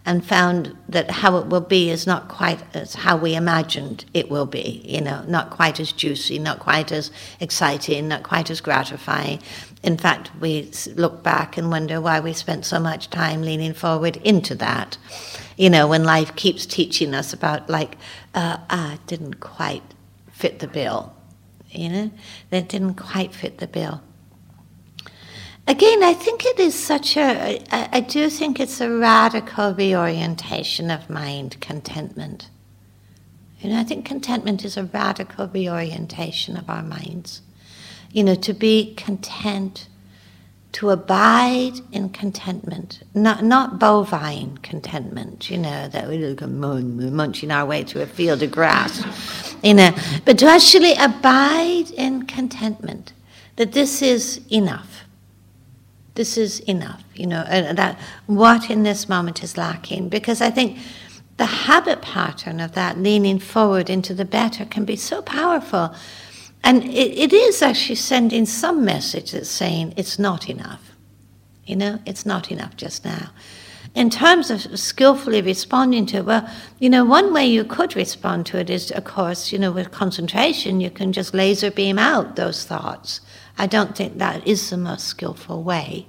and 0.07 0.25
found 0.25 0.75
that 0.87 1.11
how 1.11 1.37
it 1.37 1.47
will 1.47 1.61
be 1.61 1.89
is 1.89 2.07
not 2.07 2.29
quite 2.29 2.63
as 2.73 2.95
how 2.95 3.17
we 3.17 3.35
imagined 3.35 4.05
it 4.13 4.29
will 4.29 4.45
be, 4.45 4.81
you 4.85 5.01
know, 5.01 5.21
not 5.27 5.49
quite 5.49 5.81
as 5.81 5.91
juicy, 5.91 6.39
not 6.39 6.59
quite 6.59 6.93
as 6.93 7.11
exciting, 7.41 8.07
not 8.07 8.23
quite 8.23 8.49
as 8.49 8.61
gratifying. 8.61 9.37
In 9.83 9.97
fact, 9.97 10.31
we 10.39 10.71
look 10.95 11.23
back 11.23 11.57
and 11.57 11.69
wonder 11.69 11.99
why 11.99 12.21
we 12.21 12.31
spent 12.31 12.63
so 12.63 12.79
much 12.79 13.09
time 13.09 13.41
leaning 13.41 13.73
forward 13.73 14.15
into 14.23 14.55
that. 14.55 14.97
You 15.57 15.69
know, 15.69 15.89
when 15.89 16.05
life 16.05 16.33
keeps 16.37 16.65
teaching 16.65 17.13
us 17.13 17.33
about, 17.33 17.69
like, 17.69 17.97
uh, 18.33 18.59
ah, 18.69 18.97
didn't 19.07 19.41
quite 19.41 19.83
fit 20.37 20.59
the 20.59 20.67
bill, 20.67 21.13
you 21.71 21.89
know, 21.89 22.11
that 22.51 22.69
didn't 22.69 22.93
quite 22.93 23.33
fit 23.33 23.57
the 23.57 23.67
bill. 23.67 24.01
Again, 25.67 26.03
I 26.03 26.13
think 26.13 26.45
it 26.45 26.59
is 26.59 26.75
such 26.75 27.17
a, 27.17 27.59
I, 27.71 27.89
I 27.91 27.99
do 28.01 28.29
think 28.29 28.59
it's 28.59 28.79
a 28.79 28.89
radical 28.89 29.73
reorientation 29.73 30.91
of 30.91 31.09
mind 31.09 31.59
contentment. 31.59 32.51
You 33.59 33.71
know, 33.71 33.79
I 33.79 33.83
think 33.83 34.05
contentment 34.05 34.63
is 34.63 34.77
a 34.77 34.83
radical 34.83 35.47
reorientation 35.47 36.55
of 36.55 36.69
our 36.69 36.83
minds. 36.83 37.41
You 38.11 38.23
know, 38.23 38.35
to 38.35 38.53
be 38.53 38.93
content, 38.93 39.87
to 40.77 40.91
abide 40.91 41.73
in 41.91 42.07
contentment, 42.07 43.01
not, 43.15 43.43
not 43.43 43.79
bovine 43.79 44.55
contentment, 44.59 45.49
you 45.49 45.57
know, 45.57 45.87
that 45.87 46.07
we 46.07 46.19
look 46.19 46.39
munching 46.47 47.49
our 47.49 47.65
way 47.65 47.81
through 47.81 48.03
a 48.03 48.05
field 48.05 48.43
of 48.43 48.51
grass, 48.51 49.55
you 49.63 49.73
know, 49.73 49.89
but 50.23 50.37
to 50.37 50.45
actually 50.45 50.93
abide 50.93 51.89
in 51.97 52.27
contentment, 52.27 53.11
that 53.55 53.71
this 53.71 54.03
is 54.03 54.39
enough 54.51 55.03
this 56.13 56.35
is 56.35 56.61
enough, 56.61 57.03
you 57.13 57.27
know, 57.27 57.43
that 57.43 57.99
what 58.25 58.71
in 58.71 58.81
this 58.81 59.07
moment 59.07 59.43
is 59.43 59.55
lacking. 59.55 60.09
Because 60.09 60.41
I 60.41 60.49
think 60.49 60.79
the 61.37 61.45
habit 61.45 62.01
pattern 62.01 62.59
of 62.59 62.71
that 62.71 62.97
leaning 62.97 63.37
forward 63.37 63.87
into 63.87 64.15
the 64.15 64.25
better 64.25 64.65
can 64.65 64.83
be 64.83 64.95
so 64.95 65.21
powerful. 65.21 65.93
And 66.63 66.83
it, 66.83 67.17
it 67.17 67.33
is 67.33 67.61
actually 67.61 67.95
sending 67.95 68.45
some 68.45 68.83
message 68.83 69.31
that's 69.31 69.49
saying 69.49 69.93
it's 69.95 70.19
not 70.19 70.49
enough. 70.49 70.91
You 71.65 71.75
know, 71.75 71.99
it's 72.05 72.25
not 72.25 72.51
enough 72.51 72.75
just 72.75 73.05
now. 73.05 73.31
In 73.95 74.09
terms 74.09 74.51
of 74.51 74.79
skillfully 74.79 75.41
responding 75.41 76.05
to 76.07 76.17
it, 76.17 76.25
well, 76.25 76.49
you 76.79 76.89
know, 76.89 77.03
one 77.03 77.33
way 77.33 77.47
you 77.47 77.63
could 77.63 77.95
respond 77.95 78.45
to 78.47 78.59
it 78.59 78.69
is, 78.69 78.91
of 78.91 79.05
course, 79.05 79.51
you 79.51 79.57
know, 79.57 79.71
with 79.71 79.91
concentration, 79.91 80.81
you 80.81 80.91
can 80.91 81.11
just 81.11 81.33
laser 81.33 81.71
beam 81.71 81.97
out 81.97 82.35
those 82.35 82.63
thoughts 82.63 83.21
I 83.57 83.65
don't 83.65 83.95
think 83.95 84.17
that 84.17 84.45
is 84.47 84.69
the 84.69 84.77
most 84.77 85.07
skillful 85.07 85.63
way. 85.63 86.07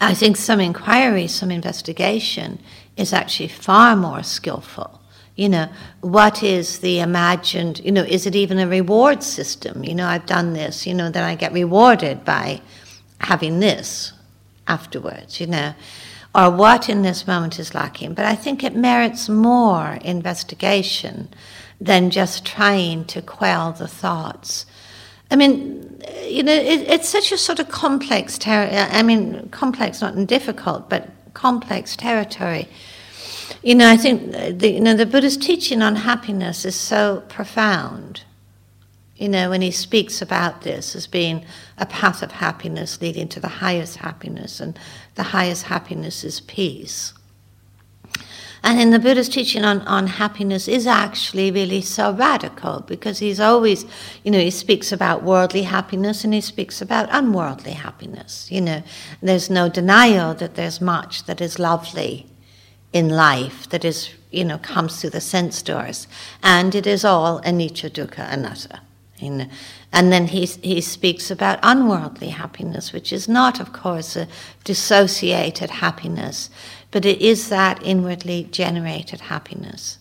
I 0.00 0.14
think 0.14 0.36
some 0.36 0.60
inquiry, 0.60 1.26
some 1.26 1.50
investigation 1.50 2.60
is 2.96 3.12
actually 3.12 3.48
far 3.48 3.96
more 3.96 4.22
skillful. 4.22 4.99
You 5.40 5.48
know, 5.48 5.68
what 6.00 6.42
is 6.42 6.80
the 6.80 7.00
imagined, 7.00 7.80
you 7.80 7.92
know, 7.92 8.02
is 8.02 8.26
it 8.26 8.36
even 8.36 8.58
a 8.58 8.68
reward 8.68 9.22
system? 9.22 9.84
You 9.84 9.94
know, 9.94 10.06
I've 10.06 10.26
done 10.26 10.52
this, 10.52 10.86
you 10.86 10.94
know, 10.94 11.10
then 11.10 11.24
I 11.24 11.34
get 11.34 11.52
rewarded 11.52 12.24
by 12.24 12.60
having 13.20 13.60
this 13.60 14.12
afterwards, 14.66 15.40
you 15.40 15.46
know. 15.46 15.74
Or 16.34 16.50
what 16.50 16.88
in 16.88 17.02
this 17.02 17.26
moment 17.26 17.58
is 17.58 17.74
lacking. 17.74 18.14
But 18.14 18.26
I 18.26 18.34
think 18.34 18.62
it 18.62 18.76
merits 18.76 19.28
more 19.28 19.98
investigation 20.02 21.28
than 21.80 22.10
just 22.10 22.44
trying 22.44 23.04
to 23.06 23.22
quell 23.22 23.72
the 23.72 23.88
thoughts 23.88 24.66
I 25.30 25.36
mean, 25.36 26.02
you 26.24 26.42
know, 26.42 26.52
it, 26.52 26.80
it's 26.88 27.08
such 27.08 27.30
a 27.30 27.38
sort 27.38 27.60
of 27.60 27.68
complex 27.68 28.36
territory. 28.36 28.78
I 28.78 29.02
mean, 29.02 29.48
complex, 29.50 30.00
not 30.00 30.26
difficult, 30.26 30.90
but 30.90 31.08
complex 31.34 31.94
territory. 31.94 32.68
You 33.62 33.74
know, 33.74 33.88
I 33.90 33.96
think 33.96 34.32
the, 34.32 34.70
you 34.70 34.80
know 34.80 34.94
the 34.94 35.06
Buddha's 35.06 35.36
teaching 35.36 35.82
on 35.82 35.96
happiness 35.96 36.64
is 36.64 36.76
so 36.76 37.22
profound. 37.28 38.24
You 39.16 39.28
know, 39.28 39.50
when 39.50 39.60
he 39.60 39.70
speaks 39.70 40.22
about 40.22 40.62
this 40.62 40.96
as 40.96 41.06
being 41.06 41.44
a 41.76 41.84
path 41.84 42.22
of 42.22 42.32
happiness 42.32 43.02
leading 43.02 43.28
to 43.28 43.40
the 43.40 43.48
highest 43.48 43.98
happiness, 43.98 44.60
and 44.60 44.78
the 45.14 45.24
highest 45.24 45.64
happiness 45.64 46.24
is 46.24 46.40
peace. 46.40 47.12
And 48.62 48.78
in 48.78 48.90
the 48.90 48.98
Buddha's 48.98 49.28
teaching 49.28 49.64
on, 49.64 49.80
on 49.82 50.06
happiness 50.06 50.68
is 50.68 50.86
actually 50.86 51.50
really 51.50 51.80
so 51.80 52.12
radical 52.12 52.80
because 52.80 53.18
he's 53.18 53.40
always, 53.40 53.86
you 54.22 54.30
know, 54.30 54.38
he 54.38 54.50
speaks 54.50 54.92
about 54.92 55.22
worldly 55.22 55.62
happiness 55.62 56.24
and 56.24 56.34
he 56.34 56.42
speaks 56.42 56.82
about 56.82 57.08
unworldly 57.10 57.72
happiness. 57.72 58.50
You 58.50 58.60
know, 58.60 58.82
there's 59.22 59.48
no 59.48 59.70
denial 59.70 60.34
that 60.34 60.56
there's 60.56 60.80
much 60.80 61.24
that 61.24 61.40
is 61.40 61.58
lovely 61.58 62.26
in 62.92 63.08
life 63.08 63.68
that 63.70 63.84
is, 63.84 64.10
you 64.30 64.44
know, 64.44 64.58
comes 64.58 65.00
through 65.00 65.10
the 65.10 65.20
sense 65.20 65.62
doors. 65.62 66.06
And 66.42 66.74
it 66.74 66.86
is 66.86 67.04
all 67.04 67.40
anicca, 67.42 67.90
dukkha, 67.90 68.30
anatta. 68.32 68.80
And 69.92 70.12
then 70.12 70.28
he, 70.28 70.46
he 70.46 70.80
speaks 70.80 71.30
about 71.30 71.58
unworldly 71.62 72.30
happiness, 72.30 72.90
which 72.92 73.12
is 73.12 73.28
not, 73.28 73.60
of 73.60 73.70
course, 73.70 74.16
a 74.16 74.26
dissociated 74.64 75.68
happiness 75.68 76.48
but 76.90 77.04
it 77.04 77.20
is 77.20 77.48
that 77.48 77.82
inwardly 77.82 78.48
generated 78.50 79.22
happiness. 79.22 79.98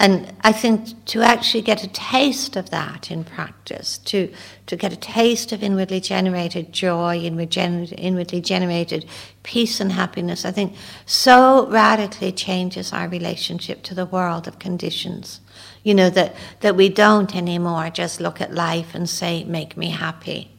And 0.00 0.32
I 0.40 0.52
think 0.52 1.04
to 1.08 1.20
actually 1.20 1.60
get 1.60 1.84
a 1.84 1.88
taste 1.88 2.56
of 2.56 2.70
that 2.70 3.10
in 3.10 3.22
practice, 3.22 3.98
to, 3.98 4.32
to 4.66 4.74
get 4.74 4.94
a 4.94 4.96
taste 4.96 5.52
of 5.52 5.62
inwardly 5.62 6.00
generated 6.00 6.72
joy, 6.72 7.18
inwardly 7.18 8.40
generated 8.40 9.04
peace 9.42 9.78
and 9.78 9.92
happiness, 9.92 10.46
I 10.46 10.52
think 10.52 10.74
so 11.04 11.66
radically 11.66 12.32
changes 12.32 12.94
our 12.94 13.08
relationship 13.08 13.82
to 13.82 13.94
the 13.94 14.06
world 14.06 14.48
of 14.48 14.58
conditions. 14.58 15.42
You 15.82 15.94
know, 15.94 16.08
that, 16.08 16.34
that 16.60 16.76
we 16.76 16.88
don't 16.88 17.36
anymore 17.36 17.90
just 17.90 18.22
look 18.22 18.40
at 18.40 18.54
life 18.54 18.94
and 18.94 19.06
say, 19.08 19.44
make 19.44 19.76
me 19.76 19.90
happy 19.90 20.50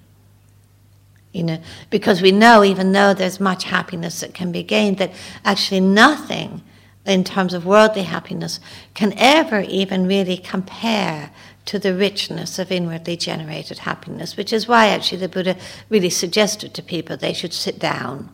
you 1.34 1.44
know, 1.44 1.62
because 1.90 2.22
we 2.22 2.30
know, 2.30 2.62
even 2.62 2.92
though 2.92 3.14
there's 3.14 3.40
much 3.40 3.64
happiness 3.64 4.20
that 4.20 4.34
can 4.34 4.52
be 4.52 4.64
gained, 4.64 4.98
that 4.98 5.14
actually 5.46 5.80
nothing 5.80 6.62
in 7.06 7.24
terms 7.24 7.54
of 7.54 7.66
worldly 7.66 8.04
happiness 8.04 8.60
can 8.94 9.14
ever 9.18 9.62
even 9.62 10.08
really 10.08 10.38
compare 10.38 11.32
to 11.66 11.80
the 11.80 11.96
richness 11.96 12.60
of 12.60 12.72
inwardly 12.72 13.16
generated 13.16 13.80
happiness, 13.80 14.38
which 14.38 14.52
is 14.52 14.68
why 14.68 14.88
actually 14.88 15.20
the 15.20 15.30
Buddha 15.30 15.56
really 15.90 16.10
suggested 16.10 16.74
to 16.74 16.84
people 16.84 17.18
they 17.18 17.34
should 17.34 17.54
sit 17.54 17.80
down, 17.80 18.30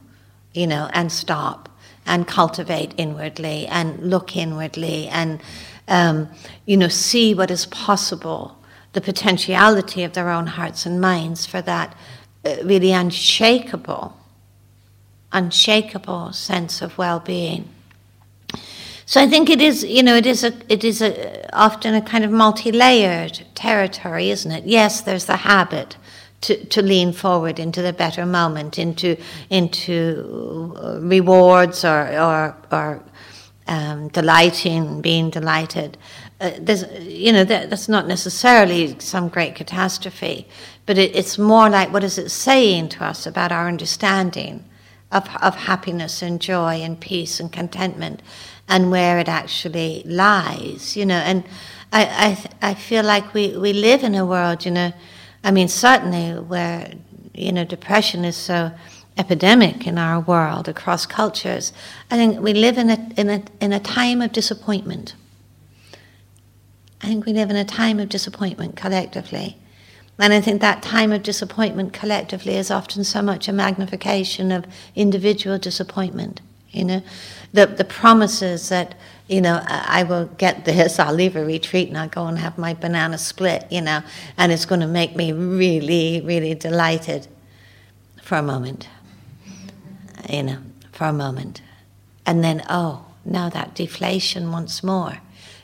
you 0.54 0.68
know, 0.68 0.90
and 0.94 1.12
stop 1.12 1.70
and 2.06 2.28
cultivate 2.28 2.94
inwardly 2.98 3.68
and 3.68 4.10
look 4.10 4.36
inwardly 4.36 5.08
and, 5.10 5.42
um, 5.88 6.30
you 6.66 6.78
know, 6.78 6.88
see 6.88 7.34
what 7.34 7.52
is 7.52 7.66
possible, 7.68 8.58
the 8.94 9.02
potentiality 9.02 10.04
of 10.04 10.14
their 10.14 10.30
own 10.30 10.48
hearts 10.48 10.86
and 10.86 11.02
minds 11.02 11.46
for 11.46 11.62
that 11.62 11.96
uh, 12.46 12.56
really 12.64 12.92
unshakable, 12.92 14.18
unshakable 15.34 16.32
sense 16.32 16.82
of 16.82 16.98
well-being. 16.98 17.68
So 19.10 19.22
I 19.22 19.28
think 19.30 19.50
it 19.50 19.62
is, 19.62 19.86
you 19.86 20.04
know, 20.04 20.18
it 20.18 20.26
is 20.26 20.44
a, 20.44 20.52
it 20.68 20.84
is 20.84 21.02
a, 21.02 21.50
often 21.56 21.96
a 21.96 22.02
kind 22.02 22.26
of 22.26 22.32
multi-layered 22.32 23.42
territory, 23.56 24.30
isn't 24.32 24.52
it? 24.52 24.66
Yes, 24.66 25.00
there's 25.00 25.28
the 25.28 25.38
habit 25.38 25.96
to, 26.42 26.66
to 26.66 26.82
lean 26.82 27.14
forward 27.14 27.58
into 27.58 27.82
the 27.82 27.94
better 27.94 28.26
moment, 28.26 28.78
into 28.78 29.16
into 29.50 30.76
uh, 30.78 31.00
rewards 31.00 31.86
or 31.86 32.20
or, 32.20 32.58
or 32.70 33.02
um, 33.68 34.10
delighting, 34.10 35.00
being 35.00 35.30
delighted. 35.30 35.98
Uh, 36.42 36.52
there's, 36.60 36.84
you 37.02 37.32
know, 37.32 37.46
that, 37.46 37.70
that's 37.70 37.88
not 37.88 38.08
necessarily 38.08 39.00
some 39.00 39.30
great 39.30 39.56
catastrophe, 39.56 40.46
but 40.86 40.98
it, 40.98 41.16
it's 41.16 41.38
more 41.38 41.70
like 41.70 41.94
what 41.94 42.04
is 42.04 42.18
it 42.18 42.30
saying 42.30 42.90
to 42.90 43.06
us 43.06 43.26
about 43.26 43.54
our 43.54 43.70
understanding 43.70 44.66
of, 45.14 45.30
of 45.42 45.56
happiness 45.56 46.22
and 46.22 46.42
joy 46.42 46.82
and 46.82 47.00
peace 47.00 47.40
and 47.40 47.54
contentment 47.54 48.22
and 48.68 48.92
where 48.92 49.20
it 49.20 49.28
actually 49.28 50.04
lies, 50.06 50.98
you 50.98 51.06
know. 51.06 51.16
And 51.18 51.44
I, 51.92 52.38
I, 52.62 52.70
I 52.72 52.74
feel 52.74 53.04
like 53.04 53.34
we, 53.34 53.58
we 53.58 53.74
live 53.74 54.04
in 54.04 54.16
a 54.16 54.26
world, 54.26 54.66
you 54.66 54.72
know, 54.72 54.92
I 55.44 55.52
mean, 55.52 55.68
certainly 55.68 56.40
where, 56.42 56.92
you 57.34 57.52
know, 57.52 57.64
depression 57.64 58.26
is 58.26 58.36
so 58.36 58.72
epidemic 59.18 59.88
in 59.88 59.98
our 59.98 60.20
world 60.20 60.68
across 60.68 61.06
cultures. 61.06 61.74
I 62.12 62.18
think 62.18 62.40
we 62.40 62.54
live 62.54 62.78
in 62.78 62.90
a, 62.90 63.10
in 63.18 63.30
a, 63.30 63.44
in 63.62 63.74
a 63.74 63.80
time 63.80 64.22
of 64.22 64.32
disappointment. 64.32 65.16
I 67.02 67.08
think 67.08 67.26
we 67.26 67.34
live 67.34 67.50
in 67.50 67.56
a 67.56 67.66
time 67.66 68.00
of 68.00 68.10
disappointment 68.10 68.76
collectively. 68.76 69.58
And 70.20 70.34
I 70.34 70.42
think 70.42 70.62
that 70.62 70.82
time 70.82 71.12
of 71.12 71.22
disappointment 71.22 71.94
collectively 71.94 72.56
is 72.56 72.72
often 72.72 73.04
so 73.04 73.22
much 73.22 73.48
a 73.48 73.54
magnification 73.54 74.52
of 74.52 74.66
individual 74.96 75.60
disappointment. 75.60 76.42
You 76.72 76.84
know, 76.84 77.02
the 77.54 77.66
the 77.66 77.86
promises 77.86 78.70
that 78.70 78.96
you 79.28 79.42
know 79.42 79.62
I 79.68 80.04
will 80.04 80.26
get 80.26 80.66
this, 80.66 81.00
I'll 81.00 81.14
leave 81.14 81.36
a 81.36 81.46
retreat 81.46 81.88
and 81.90 81.98
I'll 81.98 82.10
go 82.10 82.26
and 82.28 82.38
have 82.40 82.58
my 82.58 82.74
banana 82.74 83.18
split. 83.18 83.66
You 83.72 83.82
know, 83.82 84.02
and 84.38 84.52
it's 84.52 84.66
going 84.66 84.82
to 84.82 84.88
make 84.88 85.16
me 85.16 85.32
really, 85.32 86.22
really 86.22 86.56
delighted 86.56 87.28
for 88.22 88.36
a 88.38 88.44
moment. 88.44 88.88
You 90.30 90.44
know, 90.44 90.58
for 90.92 91.06
a 91.06 91.14
moment, 91.14 91.62
and 92.26 92.44
then 92.44 92.64
oh, 92.70 93.06
now 93.24 93.50
that 93.50 93.76
deflation 93.76 94.52
once 94.52 94.84
more 94.84 95.20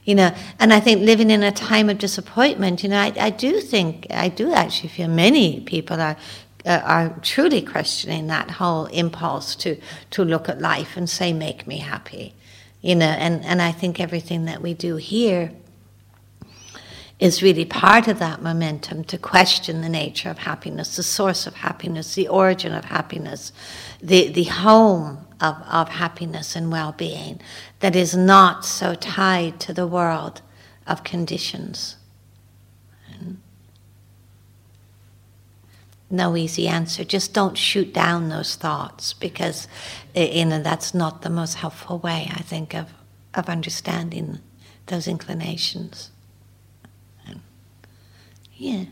you 0.05 0.13
know 0.13 0.33
and 0.59 0.73
i 0.73 0.79
think 0.79 1.01
living 1.01 1.29
in 1.29 1.43
a 1.43 1.51
time 1.51 1.89
of 1.89 1.97
disappointment 1.97 2.83
you 2.83 2.89
know 2.89 2.99
i, 2.99 3.13
I 3.17 3.29
do 3.29 3.59
think 3.61 4.07
i 4.09 4.27
do 4.27 4.53
actually 4.53 4.89
feel 4.89 5.07
many 5.07 5.61
people 5.61 5.99
are 6.01 6.17
uh, 6.65 6.81
are 6.83 7.19
truly 7.21 7.61
questioning 7.61 8.27
that 8.27 8.51
whole 8.51 8.85
impulse 8.87 9.55
to 9.55 9.77
to 10.11 10.23
look 10.23 10.49
at 10.49 10.59
life 10.61 10.97
and 10.97 11.09
say 11.09 11.33
make 11.33 11.67
me 11.67 11.77
happy 11.77 12.33
you 12.81 12.95
know 12.95 13.05
and 13.05 13.43
and 13.45 13.61
i 13.61 13.71
think 13.71 13.99
everything 13.99 14.45
that 14.45 14.61
we 14.61 14.73
do 14.73 14.95
here 14.95 15.51
is 17.23 17.41
really 17.41 17.63
part 17.63 18.09
of 18.09 18.19
that 18.19 18.41
momentum 18.41 19.01
to 19.05 19.17
question 19.17 19.79
the 19.79 19.87
nature 19.87 20.29
of 20.29 20.39
happiness, 20.39 20.97
the 20.97 21.03
source 21.03 21.47
of 21.47 21.55
happiness, 21.55 22.15
the 22.15 22.27
origin 22.27 22.73
of 22.73 22.83
happiness, 22.83 23.53
the, 24.01 24.27
the 24.33 24.43
home 24.43 25.25
of, 25.39 25.55
of 25.71 25.87
happiness 25.87 26.53
and 26.53 26.69
well 26.69 26.91
being 26.91 27.39
that 27.79 27.95
is 27.95 28.13
not 28.13 28.65
so 28.65 28.93
tied 28.95 29.57
to 29.57 29.73
the 29.73 29.87
world 29.87 30.41
of 30.85 31.05
conditions. 31.05 31.95
No 36.13 36.37
easy 36.37 36.69
answer. 36.69 37.03
Just 37.03 37.33
don't 37.33 37.57
shoot 37.57 37.93
down 37.93 38.29
those 38.29 38.55
thoughts 38.55 39.11
because 39.11 39.67
uh, 40.15 40.21
you 40.21 40.45
know 40.45 40.61
that's 40.63 40.93
not 40.93 41.23
the 41.23 41.29
most 41.29 41.55
helpful 41.55 41.99
way, 41.99 42.29
I 42.33 42.41
think, 42.41 42.73
of, 42.73 42.93
of 43.33 43.49
understanding 43.49 44.39
those 44.85 45.07
inclinations. 45.09 46.11
Yeah. 48.55 48.85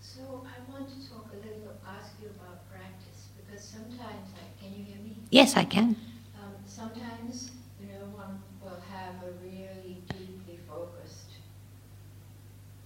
So 0.00 0.22
I 0.22 0.70
want 0.70 0.88
to 0.88 1.08
talk 1.08 1.32
a 1.32 1.36
little, 1.36 1.58
bit 1.58 1.80
ask 1.86 2.20
you 2.20 2.28
about 2.28 2.68
practice 2.70 3.30
because 3.36 3.62
sometimes, 3.64 4.32
I, 4.36 4.46
can 4.60 4.72
you 4.74 4.84
hear 4.84 5.00
me? 5.00 5.26
Yes, 5.30 5.56
I 5.56 5.64
can. 5.64 5.96
Um, 6.36 6.54
sometimes, 6.66 7.50
you 7.80 7.86
know, 7.86 8.06
one 8.12 8.44
will 8.62 8.80
have 8.80 9.16
a 9.24 9.32
really 9.40 10.04
deeply 10.12 10.58
focused 10.68 11.30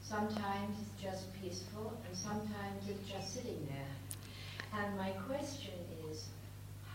Sometimes 0.03 0.76
it's 0.79 1.03
just 1.03 1.24
peaceful, 1.40 1.96
and 2.07 2.14
sometimes 2.14 2.87
it's 2.87 3.11
just 3.11 3.33
sitting 3.33 3.66
there. 3.66 4.79
And 4.79 4.94
my 4.98 5.12
question 5.26 5.72
is, 6.11 6.26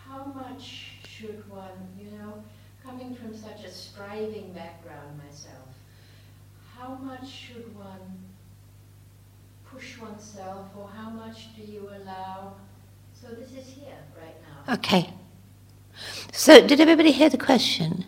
how 0.06 0.26
much 0.26 0.92
should 1.04 1.50
one, 1.50 1.90
you 2.00 2.12
know, 2.12 2.44
coming 2.84 3.16
from 3.16 3.36
such 3.36 3.64
a 3.64 3.72
striving 3.72 4.54
background 4.54 5.20
myself, 5.28 5.68
how 6.78 6.94
much 6.94 7.28
should 7.28 7.76
one 7.76 8.20
push 9.66 9.98
oneself 9.98 10.68
or 10.78 10.88
how 10.96 11.10
much 11.10 11.56
do 11.56 11.64
you 11.64 11.90
allow? 11.90 12.54
So 13.20 13.30
this 13.30 13.50
is 13.50 13.68
here 13.74 13.98
right 14.16 14.36
now. 14.68 14.76
Okay. 14.76 15.12
So 16.32 16.68
did 16.68 16.80
everybody 16.80 17.12
hear 17.12 17.30
the 17.30 17.40
question? 17.40 18.06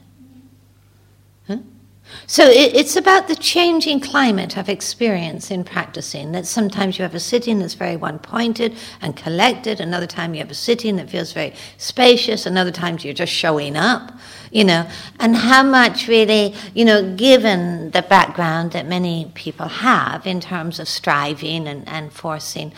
So 2.30 2.44
it, 2.44 2.76
it's 2.76 2.98
about 2.98 3.30
the 3.30 3.36
changing 3.36 4.02
climate 4.02 4.58
of 4.58 4.68
experience 4.68 5.50
in 5.50 5.64
practicing. 5.64 6.34
That 6.34 6.46
sometimes 6.46 6.98
you 6.98 7.04
have 7.04 7.16
a 7.16 7.20
sitting 7.20 7.60
that's 7.60 7.74
very 7.74 7.96
one 7.96 8.20
pointed 8.20 8.76
and 9.02 9.16
collected, 9.16 9.80
another 9.80 10.08
time 10.08 10.34
you 10.34 10.42
have 10.42 10.52
a 10.52 10.56
sitting 10.56 10.98
that 10.98 11.10
feels 11.10 11.32
very 11.32 11.54
spacious, 11.78 12.46
another 12.46 12.72
times 12.72 13.06
you're 13.06 13.14
just 13.14 13.32
showing 13.32 13.78
up, 13.78 14.12
you 14.52 14.66
know, 14.66 14.90
and 15.20 15.38
how 15.38 15.64
much 15.64 16.08
really, 16.08 16.54
you 16.74 16.84
know, 16.84 17.16
given 17.16 17.92
the 17.92 18.02
background 18.02 18.72
that 18.72 18.86
many 18.86 19.32
people 19.34 19.68
have 19.68 20.28
in 20.28 20.42
terms 20.42 20.80
of 20.80 20.88
striving 20.88 21.68
and, 21.68 21.88
and 21.88 22.12
forcing, 22.12 22.74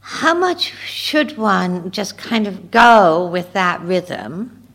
how 0.00 0.32
much 0.32 0.72
should 0.86 1.36
one 1.36 1.90
just 1.90 2.16
kind 2.16 2.46
of 2.46 2.70
go 2.70 3.26
with 3.26 3.52
that 3.52 3.80
rhythm? 3.82 4.65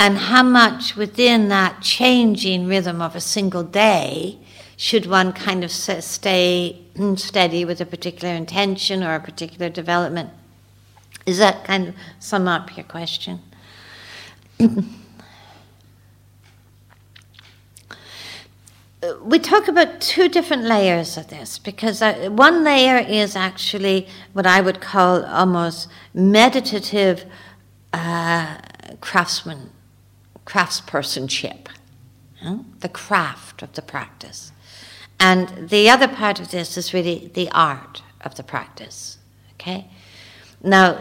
And 0.00 0.16
how 0.16 0.42
much 0.42 0.96
within 0.96 1.48
that 1.48 1.82
changing 1.82 2.66
rhythm 2.66 3.02
of 3.02 3.14
a 3.14 3.20
single 3.20 3.62
day 3.62 4.38
should 4.74 5.04
one 5.04 5.30
kind 5.30 5.62
of 5.62 5.70
stay 5.70 6.80
steady 7.16 7.66
with 7.66 7.82
a 7.82 7.86
particular 7.86 8.34
intention 8.34 9.04
or 9.04 9.14
a 9.14 9.20
particular 9.20 9.68
development? 9.68 10.30
Is 11.26 11.36
that 11.36 11.64
kind 11.64 11.88
of 11.88 11.94
sum 12.18 12.48
up 12.48 12.74
your 12.78 12.84
question? 12.84 13.40
we 19.22 19.38
talk 19.38 19.68
about 19.68 20.00
two 20.00 20.30
different 20.30 20.62
layers 20.62 21.18
of 21.18 21.28
this 21.28 21.58
because 21.58 22.00
uh, 22.00 22.30
one 22.30 22.64
layer 22.64 22.96
is 22.96 23.36
actually 23.36 24.08
what 24.32 24.46
I 24.46 24.62
would 24.62 24.80
call 24.80 25.26
almost 25.26 25.88
meditative 26.14 27.26
uh, 27.92 28.56
craftsman 29.02 29.72
craftspersonship, 30.50 31.68
the 32.80 32.88
craft 32.88 33.62
of 33.62 33.72
the 33.74 33.82
practice. 33.82 34.50
And 35.20 35.68
the 35.68 35.88
other 35.88 36.08
part 36.08 36.40
of 36.40 36.50
this 36.50 36.76
is 36.76 36.92
really 36.92 37.30
the 37.34 37.48
art 37.52 38.02
of 38.22 38.34
the 38.34 38.42
practice. 38.42 39.18
Okay? 39.54 39.86
Now, 40.62 40.98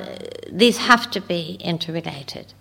these 0.52 0.78
have 0.78 1.10
to 1.12 1.22
be 1.22 1.58
interrelated. 1.62 2.54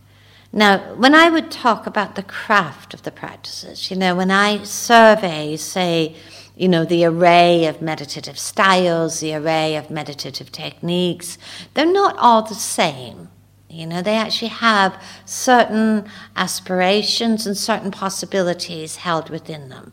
Now, 0.50 0.94
when 0.94 1.14
I 1.14 1.28
would 1.28 1.50
talk 1.50 1.86
about 1.86 2.14
the 2.14 2.22
craft 2.22 2.94
of 2.94 3.02
the 3.02 3.10
practices, 3.10 3.90
you 3.90 3.96
know, 3.96 4.14
when 4.16 4.30
I 4.30 4.62
survey, 4.62 5.56
say, 5.56 6.16
you 6.56 6.68
know, 6.68 6.86
the 6.86 7.04
array 7.04 7.66
of 7.66 7.82
meditative 7.82 8.38
styles, 8.38 9.20
the 9.20 9.34
array 9.34 9.76
of 9.76 9.90
meditative 9.90 10.50
techniques, 10.50 11.36
they're 11.74 11.92
not 11.92 12.16
all 12.16 12.42
the 12.42 12.54
same. 12.54 13.28
You 13.70 13.86
know, 13.86 14.00
they 14.00 14.16
actually 14.16 14.48
have 14.48 15.00
certain 15.26 16.08
aspirations 16.36 17.46
and 17.46 17.56
certain 17.56 17.90
possibilities 17.90 18.96
held 18.96 19.28
within 19.28 19.68
them. 19.68 19.92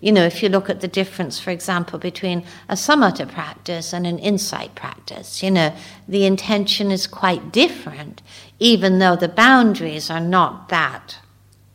You 0.00 0.12
know, 0.12 0.24
if 0.24 0.42
you 0.42 0.50
look 0.50 0.68
at 0.68 0.82
the 0.82 0.88
difference, 0.88 1.40
for 1.40 1.50
example, 1.50 1.98
between 1.98 2.44
a 2.68 2.74
samatha 2.74 3.26
practice 3.26 3.94
and 3.94 4.06
an 4.06 4.18
insight 4.18 4.74
practice, 4.74 5.42
you 5.42 5.50
know, 5.50 5.74
the 6.06 6.26
intention 6.26 6.90
is 6.90 7.06
quite 7.06 7.50
different, 7.50 8.20
even 8.58 8.98
though 8.98 9.16
the 9.16 9.28
boundaries 9.28 10.10
are 10.10 10.20
not 10.20 10.68
that 10.68 11.18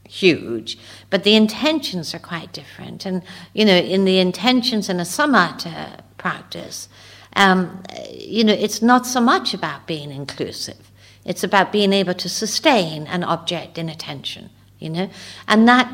huge, 0.08 0.78
but 1.10 1.24
the 1.24 1.36
intentions 1.36 2.14
are 2.14 2.20
quite 2.20 2.54
different. 2.54 3.08
And, 3.08 3.24
you 3.54 3.66
know, 3.66 3.78
in 3.78 4.06
the 4.06 4.20
intentions 4.20 4.90
in 4.90 5.00
a 5.00 5.04
samatha 5.04 6.02
practice, 6.18 6.90
um, 7.36 7.82
you 8.12 8.44
know, 8.44 8.54
it's 8.54 8.84
not 8.84 9.08
so 9.08 9.22
much 9.22 9.56
about 9.56 9.88
being 9.88 10.12
inclusive 10.12 10.89
it's 11.30 11.44
about 11.44 11.72
being 11.72 11.94
able 11.94 12.16
to 12.16 12.28
sustain 12.28 13.06
an 13.06 13.24
object 13.24 13.78
in 13.78 13.88
attention, 13.88 14.50
you 14.80 14.90
know, 14.90 15.08
and 15.48 15.68
that 15.68 15.88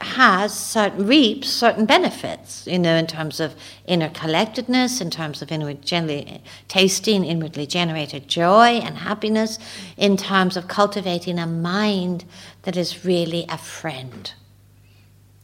has 0.00 0.56
certain 0.56 1.08
reaps 1.08 1.48
certain 1.48 1.86
benefits, 1.86 2.64
you 2.68 2.78
know, 2.78 2.94
in 2.94 3.06
terms 3.08 3.40
of 3.40 3.56
inner 3.86 4.08
collectedness, 4.10 5.00
in 5.00 5.10
terms 5.10 5.42
of 5.42 5.50
inward 5.50 5.82
tasting, 6.68 7.24
inwardly 7.24 7.66
generated 7.66 8.28
joy 8.28 8.78
and 8.78 8.98
happiness, 8.98 9.58
in 9.96 10.16
terms 10.16 10.56
of 10.56 10.68
cultivating 10.68 11.40
a 11.40 11.46
mind 11.48 12.24
that 12.62 12.76
is 12.76 13.04
really 13.04 13.44
a 13.48 13.58
friend 13.58 14.34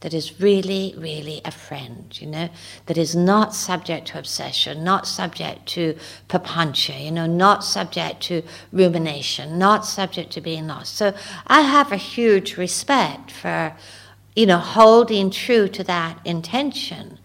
that 0.03 0.13
is 0.13 0.41
really, 0.41 0.93
really 0.97 1.39
a 1.45 1.51
friend, 1.51 2.19
you 2.19 2.27
know, 2.27 2.49
that 2.87 2.97
is 2.97 3.15
not 3.15 3.55
subject 3.55 4.09
to 4.09 4.19
obsession, 4.19 4.83
not 4.83 5.07
subject 5.07 5.65
to 5.65 5.97
papancha, 6.27 7.01
you 7.01 7.09
know, 7.09 7.25
not 7.25 7.63
subject 7.63 8.21
to 8.21 8.43
rumination, 8.73 9.57
not 9.57 9.85
subject 9.85 10.29
to 10.33 10.41
being 10.41 10.67
lost. 10.67 10.95
So 10.95 11.13
I 11.47 11.61
have 11.61 11.93
a 11.93 11.95
huge 11.95 12.57
respect 12.57 13.31
for, 13.31 13.73
you 14.35 14.45
know, 14.45 14.57
holding 14.57 15.31
true 15.31 15.69
to 15.69 15.85
that 15.85 16.19
intention. 16.25 17.17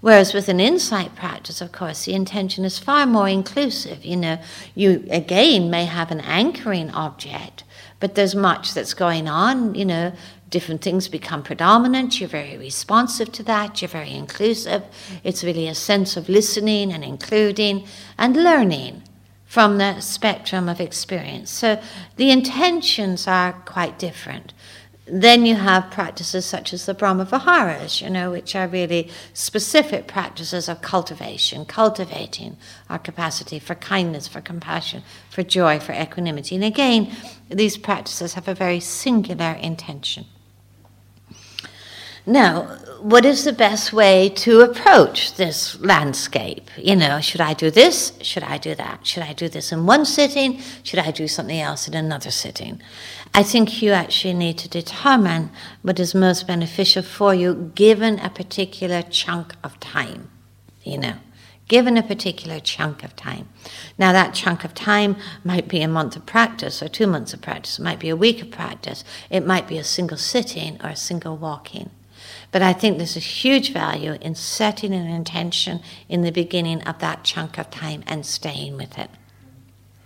Whereas 0.00 0.32
with 0.32 0.48
an 0.48 0.58
insight 0.58 1.14
practice, 1.14 1.60
of 1.60 1.70
course, 1.70 2.06
the 2.06 2.14
intention 2.14 2.64
is 2.64 2.78
far 2.78 3.04
more 3.04 3.28
inclusive. 3.28 4.06
You 4.06 4.16
know, 4.16 4.38
you 4.74 5.04
again 5.10 5.68
may 5.68 5.84
have 5.84 6.10
an 6.10 6.20
anchoring 6.20 6.90
object, 6.92 7.62
but 8.02 8.16
there's 8.16 8.34
much 8.34 8.74
that's 8.74 8.94
going 8.94 9.28
on, 9.28 9.76
you 9.76 9.84
know, 9.84 10.12
different 10.50 10.82
things 10.82 11.06
become 11.06 11.40
predominant. 11.40 12.18
You're 12.18 12.28
very 12.28 12.58
responsive 12.58 13.30
to 13.30 13.44
that. 13.44 13.80
You're 13.80 13.88
very 13.88 14.10
inclusive. 14.10 14.82
It's 15.22 15.44
really 15.44 15.68
a 15.68 15.74
sense 15.76 16.16
of 16.16 16.28
listening 16.28 16.92
and 16.92 17.04
including 17.04 17.86
and 18.18 18.34
learning 18.34 19.04
from 19.46 19.78
the 19.78 20.00
spectrum 20.00 20.68
of 20.68 20.80
experience. 20.80 21.52
So 21.52 21.80
the 22.16 22.32
intentions 22.32 23.28
are 23.28 23.52
quite 23.52 24.00
different. 24.00 24.52
Then 25.14 25.44
you 25.44 25.56
have 25.56 25.90
practices 25.90 26.46
such 26.46 26.72
as 26.72 26.86
the 26.86 26.94
Brahma 26.94 27.26
Viharas, 27.26 28.00
you 28.00 28.08
know, 28.08 28.30
which 28.30 28.56
are 28.56 28.66
really 28.66 29.10
specific 29.34 30.06
practices 30.06 30.70
of 30.70 30.80
cultivation, 30.80 31.66
cultivating 31.66 32.56
our 32.88 32.98
capacity 32.98 33.58
for 33.58 33.74
kindness, 33.74 34.26
for 34.26 34.40
compassion, 34.40 35.02
for 35.28 35.42
joy, 35.42 35.78
for 35.80 35.92
equanimity. 35.92 36.54
And 36.54 36.64
again, 36.64 37.14
these 37.50 37.76
practices 37.76 38.32
have 38.32 38.48
a 38.48 38.54
very 38.54 38.80
singular 38.80 39.52
intention. 39.52 40.24
Now, 42.24 42.78
what 43.00 43.24
is 43.24 43.42
the 43.42 43.52
best 43.52 43.92
way 43.92 44.28
to 44.28 44.60
approach 44.60 45.34
this 45.34 45.80
landscape? 45.80 46.70
You 46.76 46.94
know, 46.94 47.20
should 47.20 47.40
I 47.40 47.52
do 47.52 47.68
this? 47.68 48.12
Should 48.20 48.44
I 48.44 48.58
do 48.58 48.76
that? 48.76 49.04
Should 49.04 49.24
I 49.24 49.32
do 49.32 49.48
this 49.48 49.72
in 49.72 49.86
one 49.86 50.04
sitting? 50.04 50.60
Should 50.84 51.00
I 51.00 51.10
do 51.10 51.26
something 51.26 51.58
else 51.58 51.88
in 51.88 51.94
another 51.94 52.30
sitting? 52.30 52.80
I 53.34 53.42
think 53.42 53.82
you 53.82 53.90
actually 53.90 54.34
need 54.34 54.56
to 54.58 54.68
determine 54.68 55.50
what 55.82 55.98
is 55.98 56.14
most 56.14 56.46
beneficial 56.46 57.02
for 57.02 57.34
you 57.34 57.72
given 57.74 58.20
a 58.20 58.30
particular 58.30 59.02
chunk 59.02 59.54
of 59.64 59.80
time, 59.80 60.30
you 60.84 60.98
know 60.98 61.14
given 61.68 61.96
a 61.96 62.02
particular 62.02 62.60
chunk 62.60 63.02
of 63.02 63.16
time. 63.16 63.48
Now, 63.96 64.12
that 64.12 64.34
chunk 64.34 64.62
of 64.62 64.74
time 64.74 65.16
might 65.42 65.68
be 65.68 65.80
a 65.80 65.88
month 65.88 66.16
of 66.16 66.26
practice 66.26 66.82
or 66.82 66.88
two 66.88 67.06
months 67.06 67.32
of 67.32 67.40
practice, 67.40 67.78
it 67.78 67.82
might 67.82 67.98
be 67.98 68.10
a 68.10 68.16
week 68.16 68.42
of 68.42 68.50
practice, 68.50 69.04
it 69.30 69.46
might 69.46 69.66
be 69.66 69.78
a 69.78 69.84
single 69.84 70.18
sitting 70.18 70.78
or 70.84 70.90
a 70.90 70.96
single 70.96 71.34
walking. 71.34 71.88
But 72.52 72.62
I 72.62 72.74
think 72.74 72.98
there's 72.98 73.16
a 73.16 73.20
huge 73.20 73.72
value 73.72 74.18
in 74.20 74.34
setting 74.34 74.92
an 74.92 75.08
intention 75.08 75.80
in 76.08 76.20
the 76.20 76.30
beginning 76.30 76.82
of 76.82 76.98
that 76.98 77.24
chunk 77.24 77.58
of 77.58 77.70
time 77.70 78.04
and 78.06 78.24
staying 78.24 78.76
with 78.76 78.98
it. 78.98 79.10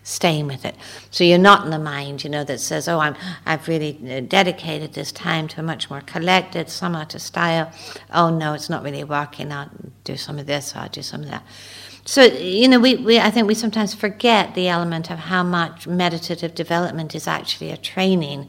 Staying 0.05 0.47
with 0.47 0.65
it. 0.65 0.77
So 1.11 1.25
you're 1.25 1.39
not 1.39 1.65
in 1.65 1.71
the 1.71 1.81
mind, 1.81 2.23
you 2.23 2.31
know, 2.31 2.45
that 2.45 2.61
says, 2.61 2.87
oh, 2.87 3.01
I'm, 3.01 3.17
I've 3.45 3.67
really 3.67 3.99
uh, 4.09 4.21
dedicated 4.21 4.93
this 4.93 5.11
time 5.11 5.49
to 5.49 5.61
a 5.61 5.65
much 5.65 5.91
more 5.91 6.01
collected, 6.01 6.69
samatha 6.69 7.21
style. 7.21 7.73
Oh, 8.13 8.31
no, 8.31 8.55
it's 8.55 8.71
not 8.71 8.85
really 8.85 9.03
working. 9.03 9.51
I'll 9.51 9.69
do 10.05 10.17
some 10.17 10.39
of 10.39 10.47
this, 10.47 10.77
I'll 10.77 10.89
do 10.89 11.03
some 11.03 11.23
of 11.23 11.31
that. 11.31 11.45
So, 12.05 12.23
you 12.23 12.69
know, 12.69 12.79
we, 12.79 12.95
we, 12.95 13.19
I 13.19 13.31
think 13.31 13.49
we 13.49 13.55
sometimes 13.55 13.93
forget 13.93 14.55
the 14.55 14.69
element 14.69 15.11
of 15.11 15.19
how 15.19 15.43
much 15.43 15.89
meditative 15.89 16.55
development 16.55 17.17
is 17.17 17.27
actually 17.27 17.73
a 17.73 17.77
training 17.77 18.49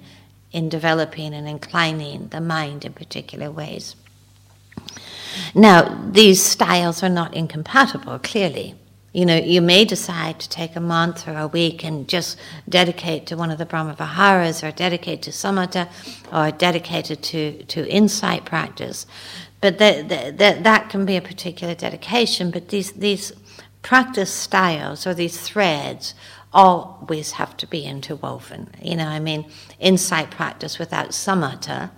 in 0.51 0.69
developing 0.69 1.33
and 1.33 1.47
inclining 1.47 2.27
the 2.29 2.41
mind 2.41 2.85
in 2.85 2.93
particular 2.93 3.51
ways. 3.51 3.95
Now, 5.53 6.09
these 6.11 6.43
styles 6.43 7.03
are 7.03 7.09
not 7.09 7.33
incompatible, 7.33 8.19
clearly. 8.19 8.75
You 9.13 9.25
know, 9.25 9.35
you 9.35 9.61
may 9.61 9.85
decide 9.85 10.39
to 10.39 10.49
take 10.49 10.75
a 10.75 10.79
month 10.79 11.27
or 11.27 11.37
a 11.37 11.47
week 11.47 11.83
and 11.83 12.07
just 12.07 12.37
dedicate 12.69 13.25
to 13.27 13.37
one 13.37 13.49
of 13.49 13.57
the 13.57 13.65
Brahma 13.65 13.95
Viharas 13.95 14.63
or 14.63 14.71
dedicate 14.71 15.21
to 15.23 15.31
samatha 15.31 15.89
or 16.31 16.51
dedicated 16.51 17.23
to, 17.23 17.63
to 17.63 17.87
insight 17.87 18.45
practice. 18.45 19.05
But 19.59 19.79
that, 19.79 20.09
that, 20.37 20.63
that 20.63 20.89
can 20.89 21.05
be 21.05 21.17
a 21.17 21.21
particular 21.21 21.73
dedication, 21.73 22.51
but 22.51 22.69
these, 22.69 22.91
these 22.91 23.31
practice 23.81 24.31
styles 24.31 25.07
or 25.07 25.13
these 25.13 25.41
threads 25.41 26.13
always 26.57 27.33
have 27.33 27.55
to 27.55 27.67
be 27.67 27.83
interwoven. 27.83 28.71
You 28.81 28.95
know, 28.95 29.05
I 29.07 29.19
mean, 29.19 29.45
insight 29.79 30.31
practice 30.31 30.79
without 30.79 31.09
samatha 31.09 31.91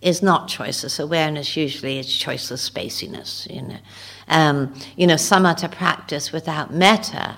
is 0.00 0.22
not 0.22 0.48
choiceless 0.48 0.98
awareness. 0.98 1.54
Usually, 1.54 1.98
it's 1.98 2.08
choiceless 2.08 2.68
spaciness. 2.68 3.46
You 3.54 3.62
know, 3.62 3.78
um, 4.28 4.74
you 4.96 5.06
know, 5.06 5.16
samatha 5.16 5.70
practice 5.70 6.32
without 6.32 6.72
metta 6.72 7.36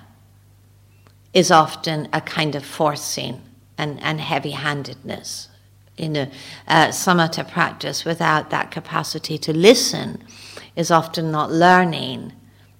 is 1.34 1.50
often 1.50 2.08
a 2.12 2.20
kind 2.20 2.54
of 2.54 2.64
forcing 2.64 3.42
and, 3.76 4.00
and 4.00 4.20
heavy-handedness. 4.20 5.48
You 5.96 6.08
know, 6.10 6.26
uh, 6.68 6.88
samatha 6.88 7.50
practice 7.50 8.04
without 8.04 8.50
that 8.50 8.70
capacity 8.70 9.36
to 9.38 9.52
listen 9.52 10.22
is 10.76 10.92
often 10.92 11.32
not 11.32 11.50
learning 11.50 12.32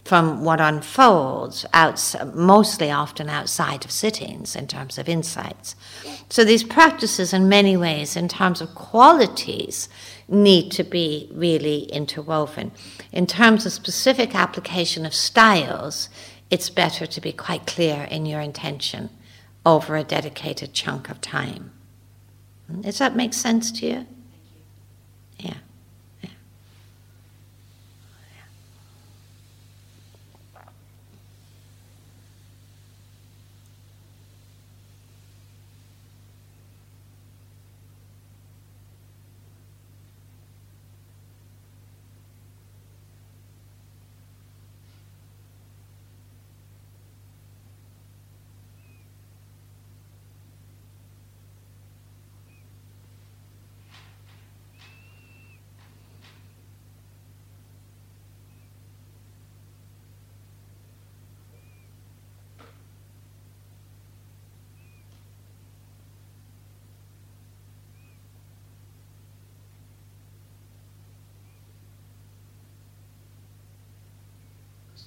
from 0.09 0.43
what 0.43 0.59
unfolds 0.59 1.67
mostly 2.35 2.91
often 2.91 3.29
outside 3.29 3.85
of 3.85 3.91
sittings 3.91 4.57
in 4.57 4.67
terms 4.67 4.97
of 4.97 5.07
insights. 5.07 5.77
So 6.31 6.45
these 6.45 6.65
practices, 6.65 7.35
in 7.35 7.47
many 7.47 7.77
ways, 7.77 8.17
in 8.17 8.27
terms 8.27 8.63
of 8.63 8.75
qualities, 8.75 9.87
need 10.27 10.73
to 10.73 10.83
be 10.83 11.29
really 11.31 11.81
interwoven. 11.93 12.73
In 13.13 13.27
terms 13.27 13.67
of 13.67 13.73
specific 13.73 14.35
application 14.35 15.05
of 15.05 15.13
styles, 15.13 16.09
it's 16.51 16.71
better 16.71 17.05
to 17.07 17.21
be 17.21 17.33
quite 17.33 17.67
clear 17.67 18.05
in 18.05 18.25
your 18.25 18.41
intention 18.41 19.11
over 19.67 19.95
a 19.95 20.05
dedicated 20.05 20.73
chunk 20.73 21.11
of 21.11 21.21
time. 21.21 21.71
Hmm? 22.67 22.81
Does 22.81 22.97
that 22.97 23.15
make 23.15 23.35
sense 23.35 23.71
to 23.73 23.87
you? 23.87 24.07
Yeah. 25.39 25.59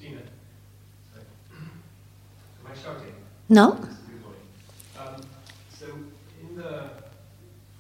Christina, 0.02 0.22
am 2.66 2.72
I 2.72 2.74
shouting? 2.74 3.14
No. 3.52 3.74
Um, 4.98 5.22
so 5.78 5.88
in 6.42 6.56
the 6.56 6.90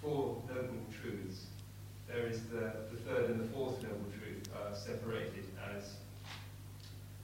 Four 0.01 0.43
Noble 0.49 0.85
Truths, 1.01 1.45
there 2.09 2.27
is 2.27 2.41
the, 2.47 2.73
the 2.91 2.97
third 3.05 3.29
and 3.29 3.39
the 3.39 3.47
fourth 3.53 3.81
Noble 3.81 4.11
Truth 4.19 4.49
are 4.53 4.75
separated 4.75 5.45
as 5.73 5.93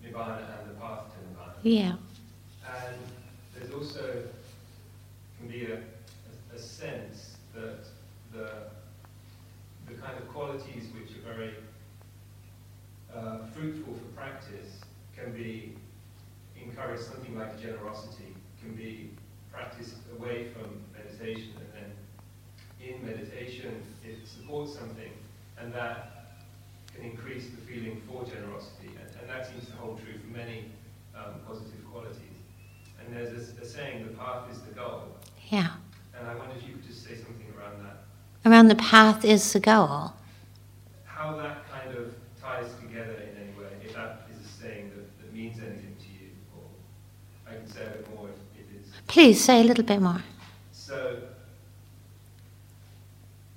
Nibbana 0.01 0.38
and 0.62 0.69
the 0.69 0.79
path 0.79 1.07
to 1.12 1.17
Nibbana. 1.27 1.55
Yeah. 1.62 1.95
And 2.65 2.95
there's 3.53 3.73
also 3.73 4.23
can 5.39 5.49
be 5.49 5.65
a, 5.65 5.75
a, 5.75 6.55
a 6.55 6.57
sense 6.57 7.36
that 7.53 7.83
the 8.31 8.49
the 9.89 9.93
kind 9.95 10.17
of 10.17 10.25
qualities 10.29 10.86
which 10.97 11.17
are 11.17 11.33
very 11.33 11.53
uh, 13.13 13.39
fruitful 13.53 13.93
for 13.93 14.15
practice 14.15 14.79
can 15.17 15.33
be 15.33 15.75
encouraged, 16.62 17.03
something 17.03 17.38
like 17.38 17.62
generosity 17.62 18.33
can 18.62 18.76
be 18.76 19.12
practiced 19.52 19.96
away 20.17 20.48
from 20.54 20.82
meditation 20.96 21.54
and 21.60 21.70
then 21.74 21.91
in 22.80 23.06
meditation 23.06 23.82
it 24.06 24.28
supports 24.28 24.74
something 24.76 25.12
and 25.60 25.74
that 25.74 26.36
can 26.93 27.04
increase 27.04 27.46
the 27.50 27.62
feeling 27.62 28.02
for 28.08 28.24
generosity 28.26 28.89
and, 29.00 29.10
and 29.22 29.30
that 29.30 29.48
seems 29.48 29.65
to 29.65 29.74
hold 29.74 30.00
true 30.04 30.13
for 30.20 30.38
many 30.38 30.65
um, 31.15 31.36
positive 31.48 31.84
qualities. 31.91 32.22
And 33.04 33.15
there's 33.15 33.34
a, 33.58 33.62
a 33.62 33.65
saying, 33.65 34.06
the 34.06 34.13
path 34.13 34.50
is 34.52 34.60
the 34.62 34.72
goal. 34.74 35.04
Yeah. 35.50 35.70
And 36.17 36.28
I 36.28 36.36
wonder 36.36 36.56
if 36.56 36.67
you 36.67 36.74
could 36.76 36.88
just 36.88 37.04
say 37.04 37.15
something 37.15 37.48
around 37.58 37.84
that. 37.84 38.04
Around 38.50 38.67
the 38.67 38.76
path 38.76 39.26
is 39.26 39.54
the 39.54 39.60
goal. 39.60 40.13
how 41.06 41.36
that 41.38 41.70
kind 41.72 41.96
of 41.98 42.13
ties 42.41 42.70
together 42.82 43.13
in 43.13 43.43
any 43.43 43.52
way, 43.60 43.72
if 43.84 43.93
that 43.96 44.28
is 44.32 44.46
a 44.46 44.50
saying 44.62 44.91
that, 44.96 45.20
that 45.22 45.34
means 45.34 45.58
anything 45.60 45.96
to 46.00 46.08
you, 46.24 46.30
or 46.56 46.63
I 47.50 47.56
can 47.56 47.67
say 47.67 47.84
a 47.86 47.89
bit 47.89 48.15
more 48.15 48.30
if, 48.30 48.62
if 48.62 48.76
it's. 48.76 48.89
Please 49.17 49.43
say 49.43 49.62
a 49.62 49.63
little 49.63 49.84
bit 49.84 49.99
more. 49.99 50.21
So, 50.71 51.17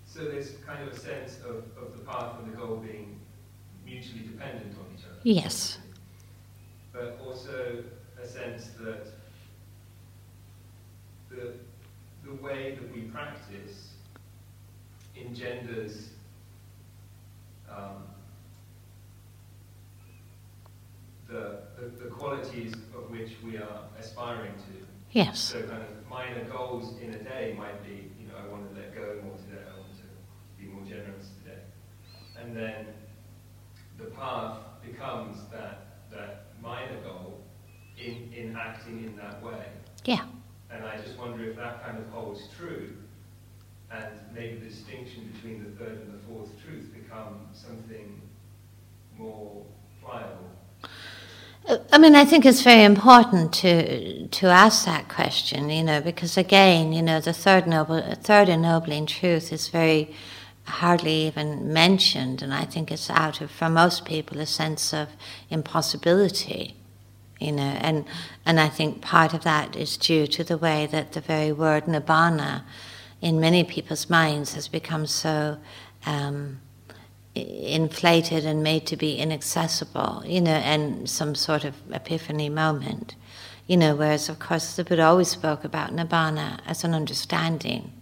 so 0.06 0.20
there's 0.24 0.52
kind 0.66 0.88
of 0.88 0.94
a 0.94 0.98
sense 0.98 1.36
of, 1.44 1.56
of 1.76 1.92
the 1.92 2.02
path 2.06 2.36
and 2.38 2.50
the 2.50 2.56
goal 2.56 2.76
being 2.76 3.20
mutually 3.84 4.22
dependent 4.22 4.74
on 4.78 4.86
each 4.96 5.04
other. 5.04 5.18
Yes. 5.22 5.76
But 6.94 7.20
also 7.22 7.84
a 8.18 8.26
sense 8.26 8.70
that 8.80 9.08
the, 11.28 11.52
the 12.24 12.42
way 12.42 12.78
that 12.80 12.94
we 12.94 13.02
practice 13.02 13.90
engenders 15.14 16.08
um, 17.70 18.04
the, 21.28 21.58
the, 21.78 22.04
the 22.04 22.08
qualities 22.08 22.72
of 22.96 23.10
which 23.10 23.32
we 23.44 23.58
are 23.58 23.82
aspiring 23.98 24.54
to. 24.54 24.89
Yes. 25.12 25.40
So 25.40 25.62
kind 25.62 25.82
of 25.82 26.08
minor 26.08 26.44
goals 26.44 26.94
in 27.00 27.10
a 27.10 27.18
day 27.18 27.54
might 27.58 27.82
be, 27.84 28.10
you 28.20 28.28
know, 28.28 28.34
I 28.42 28.46
want 28.50 28.72
to 28.72 28.80
let 28.80 28.94
go 28.94 29.20
more 29.24 29.36
today, 29.36 29.62
I 29.66 29.78
want 29.78 29.92
to 29.96 30.62
be 30.62 30.70
more 30.70 30.84
generous 30.84 31.30
today. 31.42 31.58
And 32.40 32.56
then 32.56 32.86
the 33.98 34.06
path 34.06 34.58
becomes 34.84 35.38
that, 35.52 35.98
that 36.12 36.46
minor 36.62 37.00
goal 37.02 37.40
in, 37.98 38.32
in 38.32 38.56
acting 38.56 39.04
in 39.04 39.16
that 39.16 39.42
way. 39.42 39.66
Yeah. 40.04 40.24
And 40.70 40.84
I 40.84 40.96
just 40.98 41.18
wonder 41.18 41.44
if 41.50 41.56
that 41.56 41.84
kind 41.84 41.98
of 41.98 42.06
holds 42.10 42.42
true 42.56 42.96
and 43.90 44.14
maybe 44.32 44.60
the 44.60 44.66
distinction 44.66 45.32
between 45.34 45.64
the 45.64 45.70
third 45.70 46.00
and 46.02 46.14
the 46.14 46.24
fourth 46.28 46.50
truth 46.64 46.92
become 46.94 47.48
something 47.52 48.20
more 49.18 49.64
pliable. 50.02 50.50
I 51.68 51.98
mean, 51.98 52.14
I 52.16 52.24
think 52.24 52.44
it's 52.46 52.62
very 52.62 52.84
important 52.84 53.52
to 53.54 54.26
to 54.26 54.46
ask 54.46 54.84
that 54.86 55.08
question, 55.08 55.70
you 55.70 55.84
know, 55.84 56.00
because 56.00 56.36
again, 56.36 56.92
you 56.92 57.02
know, 57.02 57.20
the 57.20 57.32
third 57.32 57.66
noble, 57.66 58.00
third 58.22 58.48
ennobling 58.48 59.06
truth 59.06 59.52
is 59.52 59.68
very 59.68 60.14
hardly 60.64 61.26
even 61.26 61.72
mentioned, 61.72 62.42
and 62.42 62.54
I 62.54 62.64
think 62.64 62.90
it's 62.90 63.10
out 63.10 63.40
of 63.40 63.50
for 63.50 63.68
most 63.68 64.04
people 64.04 64.40
a 64.40 64.46
sense 64.46 64.92
of 64.92 65.08
impossibility, 65.48 66.74
you 67.38 67.52
know, 67.52 67.76
and 67.80 68.04
and 68.46 68.58
I 68.58 68.68
think 68.68 69.02
part 69.02 69.34
of 69.34 69.42
that 69.44 69.76
is 69.76 69.96
due 69.96 70.26
to 70.28 70.42
the 70.44 70.58
way 70.58 70.86
that 70.86 71.12
the 71.12 71.20
very 71.20 71.52
word 71.52 71.84
nibbana, 71.84 72.62
in 73.20 73.38
many 73.38 73.64
people's 73.64 74.10
minds, 74.10 74.54
has 74.54 74.66
become 74.68 75.06
so. 75.06 75.58
Um, 76.06 76.60
inflated 77.40 78.44
and 78.44 78.62
made 78.62 78.86
to 78.86 78.96
be 78.96 79.16
inaccessible, 79.16 80.22
you 80.26 80.40
know, 80.40 80.52
and 80.52 81.08
some 81.08 81.34
sort 81.34 81.64
of 81.64 81.74
epiphany 81.92 82.48
moment, 82.48 83.14
you 83.66 83.76
know, 83.76 83.94
whereas 83.94 84.28
of 84.28 84.38
course 84.38 84.76
the 84.76 84.84
Buddha 84.84 85.04
always 85.04 85.28
spoke 85.28 85.64
about 85.64 85.94
nibbana 85.94 86.60
as 86.66 86.84
an 86.84 86.94
understanding 86.94 87.92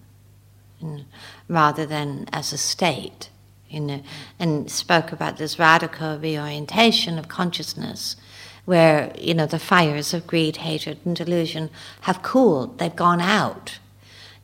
you 0.80 0.88
know, 0.88 1.04
rather 1.48 1.86
than 1.86 2.26
as 2.32 2.52
a 2.52 2.58
state, 2.58 3.30
you 3.68 3.80
know, 3.80 4.02
and 4.38 4.70
spoke 4.70 5.12
about 5.12 5.36
this 5.36 5.58
radical 5.58 6.18
reorientation 6.18 7.18
of 7.18 7.28
consciousness 7.28 8.16
where, 8.64 9.12
you 9.18 9.34
know, 9.34 9.46
the 9.46 9.58
fires 9.58 10.12
of 10.12 10.26
greed, 10.26 10.58
hatred, 10.58 10.98
and 11.04 11.16
delusion 11.16 11.70
have 12.02 12.22
cooled, 12.22 12.78
they've 12.78 12.94
gone 12.94 13.20
out 13.20 13.78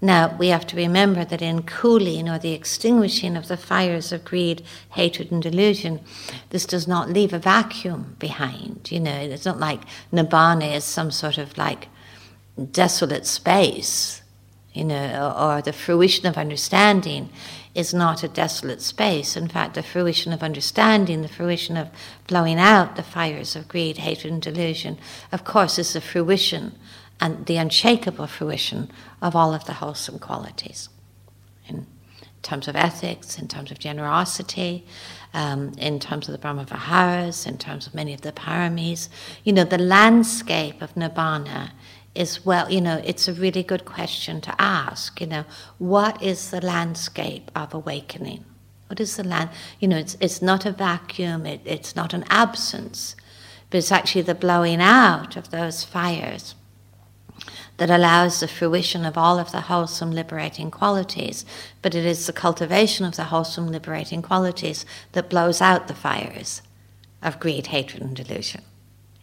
now, 0.01 0.37
we 0.37 0.49
have 0.49 0.67
to 0.67 0.77
remember 0.77 1.25
that 1.25 1.41
in 1.41 1.63
cooling 1.63 2.29
or 2.29 2.39
the 2.39 2.53
extinguishing 2.53 3.37
of 3.37 3.49
the 3.49 3.57
fires 3.57 4.13
of 4.13 4.25
greed, 4.25 4.63
hatred, 4.91 5.33
and 5.33 5.43
delusion, 5.43 6.01
this 6.51 6.67
does 6.67 6.87
not 6.87 7.09
leave 7.09 7.33
a 7.33 7.39
vacuum 7.39 8.17
behind. 8.19 8.91
You 8.91 9.01
know, 9.01 9.15
it's 9.15 9.47
not 9.47 9.61
like 9.61 9.81
nibbana 10.13 10.77
is 10.77 10.85
some 10.85 11.11
sort 11.11 11.39
of 11.39 11.57
like 11.57 11.89
desolate 12.71 13.27
space, 13.27 14.23
you 14.73 14.85
know, 14.85 15.35
or, 15.37 15.57
or 15.57 15.63
the 15.63 15.73
fruition 15.73 16.27
of 16.27 16.37
understanding 16.37 17.31
is 17.75 17.95
not 17.95 18.23
a 18.23 18.29
desolate 18.29 18.83
space. 18.83 19.37
In 19.37 19.49
fact, 19.49 19.75
the 19.75 19.83
fruition 19.83 20.33
of 20.33 20.43
understanding, 20.43 21.23
the 21.23 21.29
fruition 21.29 21.77
of 21.77 21.89
blowing 22.27 22.59
out 22.59 22.97
the 22.97 23.03
fires 23.03 23.57
of 23.57 23.69
greed, 23.69 23.99
hatred, 23.99 24.33
and 24.33 24.43
delusion, 24.43 24.99
of 25.33 25.45
course, 25.45 25.79
is 25.79 25.93
the 25.93 26.01
fruition 26.01 26.73
and 27.21 27.47
the 27.47 27.57
unshakable 27.57 28.27
fruition 28.27 28.91
of 29.23 29.35
all 29.35 29.55
of 29.55 29.65
the 29.65 29.75
wholesome 29.75 30.19
qualities 30.19 30.89
in 31.69 31.87
terms 32.43 32.69
of 32.69 32.77
ethics, 32.77 33.39
in 33.39 33.49
terms 33.49 33.71
of 33.71 33.79
generosity, 33.79 34.85
um, 35.33 35.73
in 35.79 35.99
terms 35.99 36.29
of 36.29 36.33
the 36.33 36.39
Brahma 36.39 36.65
Viharas, 36.65 37.47
in 37.47 37.59
terms 37.59 37.87
of 37.87 37.95
many 37.95 38.13
of 38.15 38.21
the 38.21 38.33
paramis. 38.33 39.09
You 39.43 39.53
know, 39.53 39.65
the 39.65 39.79
landscape 39.79 40.83
of 40.83 40.95
Nibbana 40.95 41.71
is 42.15 42.45
well, 42.45 42.71
you 42.71 42.81
know, 42.81 43.03
it's 43.05 43.27
a 43.27 43.33
really 43.33 43.63
good 43.63 43.85
question 43.85 44.41
to 44.43 44.55
ask. 44.61 45.21
You 45.21 45.27
know, 45.27 45.45
what 45.79 46.23
is 46.23 46.51
the 46.51 46.61
landscape 46.61 47.51
of 47.57 47.75
awakening? 47.75 48.45
What 48.89 49.01
is 49.01 49.17
the 49.17 49.25
land? 49.25 49.51
You 49.81 49.89
know, 49.89 49.97
it's, 49.97 50.17
it's 50.21 50.41
not 50.41 50.67
a 50.67 50.71
vacuum, 50.71 51.47
it, 51.47 51.61
it's 51.65 51.97
not 51.97 52.15
an 52.15 52.25
absence, 52.29 53.17
but 53.71 53.79
it's 53.79 53.91
actually 53.91 54.23
the 54.23 54.35
blowing 54.35 54.81
out 54.81 55.37
of 55.37 55.51
those 55.51 55.83
fires 55.83 56.55
that 57.77 57.91
allows 57.91 58.41
the 58.41 58.49
fruition 58.49 59.05
of 59.05 59.19
all 59.19 59.39
of 59.39 59.51
the 59.51 59.63
wholesome 59.63 60.13
liberating 60.13 60.71
qualities, 60.71 61.45
but 61.83 61.95
it 61.95 62.05
is 62.05 62.27
the 62.27 62.33
cultivation 62.33 63.05
of 63.05 63.17
the 63.17 63.25
wholesome 63.25 63.69
liberating 63.69 64.23
qualities 64.23 64.87
that 65.13 65.29
blows 65.29 65.61
out 65.61 65.89
the 65.89 65.95
fires 65.95 66.63
of 67.23 67.41
greed, 67.41 67.69
hatred, 67.69 68.03
and 68.03 68.15
delusion. 68.15 68.63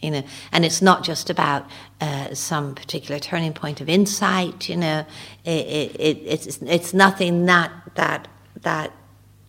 You 0.01 0.11
know, 0.11 0.23
and 0.51 0.65
it's 0.65 0.81
not 0.81 1.03
just 1.03 1.29
about 1.29 1.65
uh, 2.01 2.33
some 2.33 2.73
particular 2.73 3.19
turning 3.19 3.53
point 3.53 3.81
of 3.81 3.87
insight. 3.87 4.67
You 4.67 4.77
know, 4.77 5.05
it, 5.45 5.65
it, 5.67 5.95
it, 5.99 6.17
it's 6.25 6.57
it's 6.63 6.93
nothing 6.93 7.45
that 7.45 7.71
that 7.95 8.27
that 8.61 8.91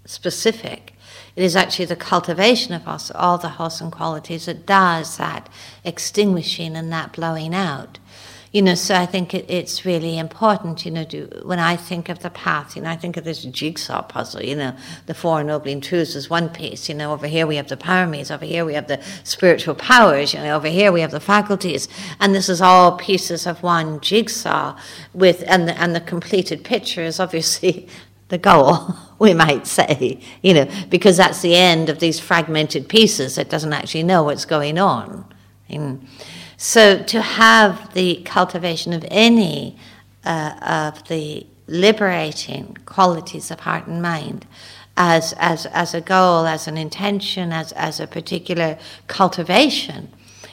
specific. 0.05 0.93
It 1.35 1.43
is 1.43 1.57
actually 1.57 1.87
the 1.87 1.97
cultivation 1.97 2.75
of 2.75 2.87
us, 2.87 3.11
all 3.15 3.39
the 3.39 3.49
wholesome 3.49 3.91
qualities 3.91 4.45
that 4.45 4.67
does 4.67 5.17
that 5.17 5.49
extinguishing 5.85 6.77
and 6.77 6.93
that 6.93 7.15
blowing 7.15 7.55
out 7.55 7.99
you 8.53 8.61
know, 8.61 8.75
so 8.75 8.95
I 8.95 9.07
think 9.07 9.33
it, 9.33 9.47
it's 9.49 9.87
really 9.87 10.19
important, 10.19 10.85
you 10.85 10.91
know, 10.91 11.05
to, 11.05 11.41
when 11.43 11.59
I 11.59 11.75
think 11.75 12.11
of 12.11 12.19
the 12.19 12.29
path, 12.29 12.77
you 12.77 12.83
know, 12.83 12.91
I 12.91 12.97
think 12.97 13.17
of 13.17 13.25
this 13.25 13.43
jigsaw 13.45 14.03
puzzle, 14.03 14.43
you 14.43 14.55
know, 14.55 14.77
the 15.07 15.15
Four 15.15 15.41
Ennobling 15.41 15.81
Truths 15.81 16.15
is 16.15 16.29
one 16.29 16.51
piece, 16.51 16.87
you 16.87 16.95
know, 16.95 17.15
over 17.15 17.27
here 17.27 17.47
we 17.47 17.57
have 17.57 17.69
the 17.69 17.79
paramis, 17.79 18.31
over 18.31 18.45
here 18.45 18.67
we 18.67 18.75
have 18.75 18.89
the 18.89 19.03
spiritual 19.25 19.75
powers, 19.75 20.35
you 20.35 20.41
know, 20.41 20.55
over 20.55 20.69
here 20.69 20.93
we 20.93 21.01
have 21.01 21.13
the 21.13 21.21
faculties, 21.21 21.89
and 22.21 22.35
this 22.35 22.51
is 22.51 22.61
all 22.61 22.99
pieces 22.99 23.47
of 23.47 23.63
one 23.63 24.01
jigsaw 24.01 24.79
with, 25.15 25.43
and 25.47 25.67
the, 25.67 25.81
and 25.81 25.95
the 25.97 26.01
completed 26.01 26.63
picture 26.63 27.03
is 27.03 27.19
obviously 27.19 27.89
the 28.29 28.37
goal, 28.37 28.95
we 29.19 29.33
might 29.33 29.67
say, 29.67 30.21
you 30.43 30.53
know, 30.53 30.69
because 30.91 31.17
that's 31.17 31.41
the 31.41 31.55
end 31.55 31.89
of 31.89 32.01
these 32.01 32.21
fragmented 32.21 32.87
pieces. 32.87 33.37
that 33.37 33.49
doesn't 33.49 33.73
actually 33.73 34.03
know 34.03 34.23
what's 34.23 34.45
going 34.45 34.79
on. 34.79 35.25
And, 35.71 36.07
so 36.63 37.03
to 37.03 37.21
have 37.21 37.93
the 37.93 38.23
cultivation 38.25 38.93
of 38.93 39.05
any 39.11 39.77
uh, 40.25 40.55
of 40.63 41.09
the 41.09 41.45
liberating 41.67 42.79
qualities 42.87 43.51
of 43.51 43.59
heart 43.59 43.89
and 43.89 44.01
mind 44.01 44.47
as, 44.97 45.35
as, 45.39 45.67
as 45.67 45.93
a 45.93 46.01
goal, 46.01 46.47
as 46.47 46.69
an 46.69 46.79
intention, 46.79 47.53
as, 47.53 47.73
as 47.73 47.99
a 47.99 48.07
particular 48.07 48.79
cultivation 49.09 50.09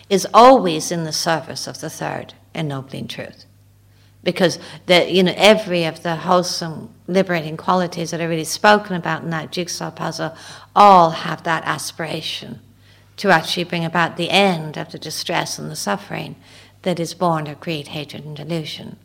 is 0.10 0.26
always 0.34 0.91
in 0.91 1.04
the 1.04 1.13
service 1.13 1.67
of 1.67 1.80
the 1.80 1.91
third 1.91 2.34
ennobling 2.56 3.08
truth. 3.08 3.45
Because 4.24 4.58
the, 4.88 5.12
you 5.12 5.22
know, 5.22 5.36
every 5.38 5.84
of 5.84 6.02
the 6.02 6.15
wholesome, 6.15 6.91
liberating 7.06 7.56
qualities 7.56 8.10
that 8.10 8.19
are 8.19 8.28
really 8.28 8.45
spoken 8.45 8.95
about 8.95 9.22
in 9.22 9.30
that 9.30 9.52
jigsaw 9.52 9.91
puzzle 9.91 10.36
all 10.76 11.12
have 11.12 11.43
that 11.43 11.65
aspiration 11.65 12.62
to 13.20 13.30
actually 13.30 13.65
bring 13.65 13.84
about 13.84 14.15
the 14.15 14.30
end 14.30 14.78
of 14.78 14.91
the 14.91 14.97
distress 14.97 15.59
and 15.59 15.70
the 15.70 15.76
suffering 15.76 16.38
that 16.84 16.99
is 16.99 17.13
born 17.13 17.47
of 17.47 17.59
greed, 17.59 17.89
hatred, 17.89 18.24
and 18.24 18.36
delusion. 18.36 18.97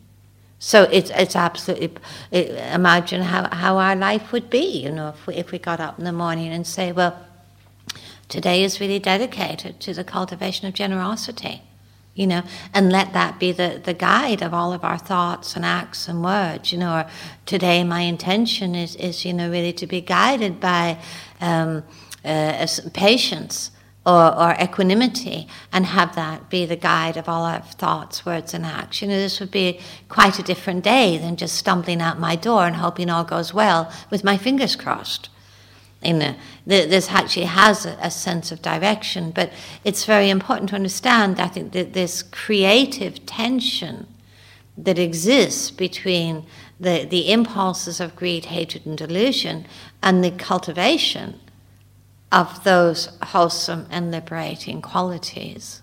So 0.57 0.83
it's 0.83 1.09
it's 1.09 1.35
absolutely 1.35 1.91
it, 2.31 2.51
imagine 2.73 3.23
how, 3.23 3.53
how 3.53 3.77
our 3.77 3.95
life 3.95 4.31
would 4.31 4.49
be, 4.49 4.83
you 4.83 4.89
know, 4.89 5.09
if 5.09 5.27
we, 5.27 5.35
if 5.35 5.51
we 5.51 5.59
got 5.59 5.81
up 5.81 5.99
in 5.99 6.05
the 6.05 6.13
morning 6.13 6.53
and 6.53 6.65
say, 6.65 6.93
well, 6.93 7.19
today 8.29 8.63
is 8.63 8.79
really 8.79 8.99
dedicated 8.99 9.81
to 9.81 9.93
the 9.93 10.05
cultivation 10.05 10.65
of 10.65 10.73
generosity, 10.73 11.61
you 12.13 12.25
know, 12.25 12.41
and 12.73 12.93
let 12.93 13.11
that 13.11 13.37
be 13.37 13.51
the, 13.51 13.81
the 13.83 13.93
guide 13.93 14.41
of 14.41 14.53
all 14.53 14.71
of 14.71 14.85
our 14.85 14.97
thoughts 14.97 15.57
and 15.57 15.65
acts 15.65 16.07
and 16.07 16.23
words, 16.23 16.71
you 16.71 16.77
know, 16.77 16.99
or 16.99 17.05
today 17.45 17.83
my 17.83 18.01
intention 18.01 18.75
is, 18.75 18.95
is 18.95 19.25
you 19.25 19.33
know, 19.33 19.51
really 19.51 19.73
to 19.73 19.85
be 19.85 19.99
guided 19.99 20.61
by 20.61 20.97
um, 21.41 21.83
uh, 22.23 22.65
patience 22.93 23.71
or, 24.05 24.37
or, 24.37 24.55
equanimity 24.61 25.47
and 25.73 25.85
have 25.85 26.15
that 26.15 26.49
be 26.49 26.65
the 26.65 26.75
guide 26.75 27.17
of 27.17 27.27
all 27.27 27.43
our 27.43 27.61
thoughts, 27.61 28.25
words, 28.25 28.53
and 28.53 28.65
acts. 28.65 29.01
You 29.01 29.07
know, 29.07 29.17
this 29.17 29.39
would 29.39 29.49
be 29.49 29.79
quite 30.09 30.37
a 30.37 30.43
different 30.43 30.83
day 30.83 31.17
than 31.17 31.35
just 31.35 31.55
stumbling 31.55 32.01
out 32.01 32.19
my 32.19 32.35
door 32.35 32.67
and 32.67 32.75
hoping 32.75 33.09
all 33.09 33.23
goes 33.23 33.53
well 33.53 33.91
with 34.11 34.23
my 34.23 34.37
fingers 34.37 34.75
crossed. 34.75 35.29
you 36.03 36.13
know, 36.13 36.35
this 36.67 37.09
actually 37.09 37.47
has 37.47 37.85
a, 37.85 37.97
a, 37.99 38.11
sense 38.11 38.51
of 38.51 38.61
direction. 38.61 39.31
But 39.31 39.51
it's 39.83 40.05
very 40.05 40.29
important 40.29 40.69
to 40.69 40.75
understand 40.75 41.39
I 41.39 41.47
think, 41.47 41.71
that 41.71 41.93
this 41.93 42.21
creative 42.21 43.25
tension 43.25 44.05
that 44.77 44.99
exists 44.99 45.71
between 45.71 46.45
the, 46.79 47.05
the 47.05 47.31
impulses 47.31 47.99
of 47.99 48.15
greed, 48.15 48.45
hatred, 48.45 48.85
and 48.85 48.97
delusion 48.97 49.65
and 50.03 50.23
the 50.23 50.31
cultivation 50.31 51.39
of 52.35 52.65
those 52.65 53.17
wholesome 53.23 53.87
and 53.89 54.11
liberating 54.11 54.81
qualities. 54.81 55.81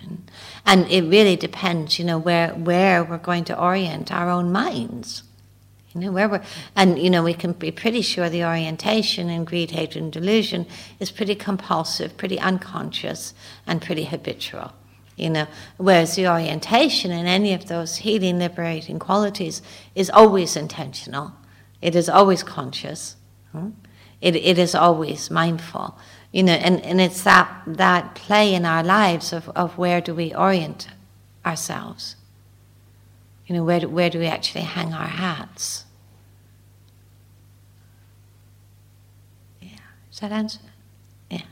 And, 0.00 0.30
and 0.64 0.86
it 0.86 1.02
really 1.02 1.34
depends, 1.34 1.98
you 1.98 2.04
know, 2.04 2.18
where, 2.18 2.54
where 2.54 3.02
we're 3.02 3.18
going 3.18 3.44
to 3.46 3.60
orient 3.60 4.12
our 4.12 4.30
own 4.30 4.52
minds. 4.52 5.24
You 5.92 6.02
know, 6.02 6.12
where 6.12 6.28
we're, 6.28 6.42
and 6.76 7.00
you 7.00 7.10
know, 7.10 7.24
we 7.24 7.34
can 7.34 7.52
be 7.52 7.72
pretty 7.72 8.00
sure 8.00 8.30
the 8.30 8.44
orientation 8.44 9.28
in 9.28 9.44
greed, 9.44 9.72
hatred, 9.72 10.04
and 10.04 10.12
delusion 10.12 10.66
is 11.00 11.10
pretty 11.10 11.34
compulsive, 11.34 12.16
pretty 12.16 12.38
unconscious, 12.38 13.34
and 13.66 13.82
pretty 13.82 14.04
habitual. 14.04 14.72
You 15.16 15.30
know, 15.30 15.46
whereas 15.78 16.14
the 16.14 16.28
orientation 16.28 17.10
in 17.10 17.26
any 17.26 17.52
of 17.52 17.66
those 17.66 17.96
healing, 17.96 18.38
liberating 18.38 19.00
qualities 19.00 19.62
is 19.96 20.10
always 20.10 20.54
intentional. 20.54 21.32
It 21.82 21.96
is 21.96 22.08
always 22.08 22.44
conscious. 22.44 23.16
Hmm? 23.50 23.70
It, 24.20 24.36
it 24.36 24.58
is 24.58 24.74
always 24.74 25.30
mindful. 25.30 25.98
You 26.32 26.44
know, 26.44 26.52
and, 26.52 26.80
and 26.84 27.00
it's 27.00 27.22
that 27.24 27.62
that 27.66 28.14
play 28.14 28.54
in 28.54 28.64
our 28.64 28.84
lives 28.84 29.32
of, 29.32 29.48
of 29.50 29.78
where 29.78 30.00
do 30.00 30.14
we 30.14 30.34
orient 30.34 30.88
ourselves. 31.44 32.16
You 33.46 33.56
know, 33.56 33.64
where 33.64 33.80
do, 33.80 33.88
where 33.88 34.10
do 34.10 34.20
we 34.20 34.26
actually 34.26 34.62
hang 34.62 34.94
our 34.94 35.08
hats? 35.08 35.84
Yeah, 39.60 39.70
does 40.10 40.20
that 40.20 40.32
answer? 40.32 40.60
Yeah. 41.30 41.42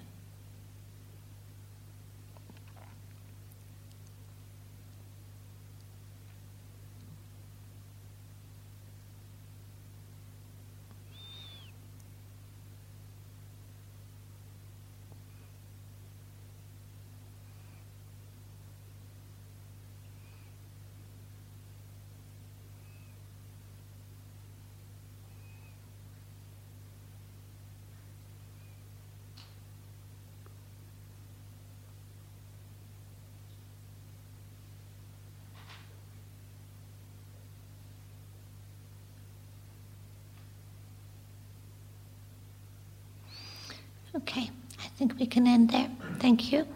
Okay, 44.18 44.50
I 44.80 44.88
think 44.98 45.16
we 45.18 45.26
can 45.26 45.46
end 45.46 45.70
there. 45.70 45.88
Thank 46.18 46.50
you. 46.50 46.66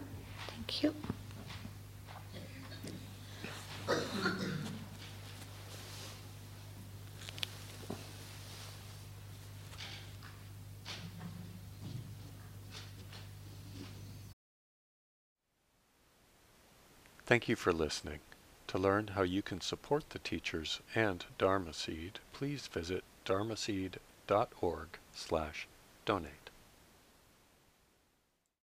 Thank 0.47 0.82
you. 0.84 0.95
Thank 17.26 17.49
you 17.49 17.57
for 17.57 17.72
listening. 17.72 18.20
To 18.68 18.78
learn 18.78 19.09
how 19.09 19.22
you 19.22 19.43
can 19.43 19.61
support 19.61 20.11
the 20.11 20.20
teachers 20.20 20.80
and 20.95 21.24
Dharma 21.38 21.72
Seed, 21.72 22.20
please 22.32 22.68
visit 22.68 23.03
dharmaseed.org 23.26 24.88
slash 25.12 25.66
donate. 26.05 26.41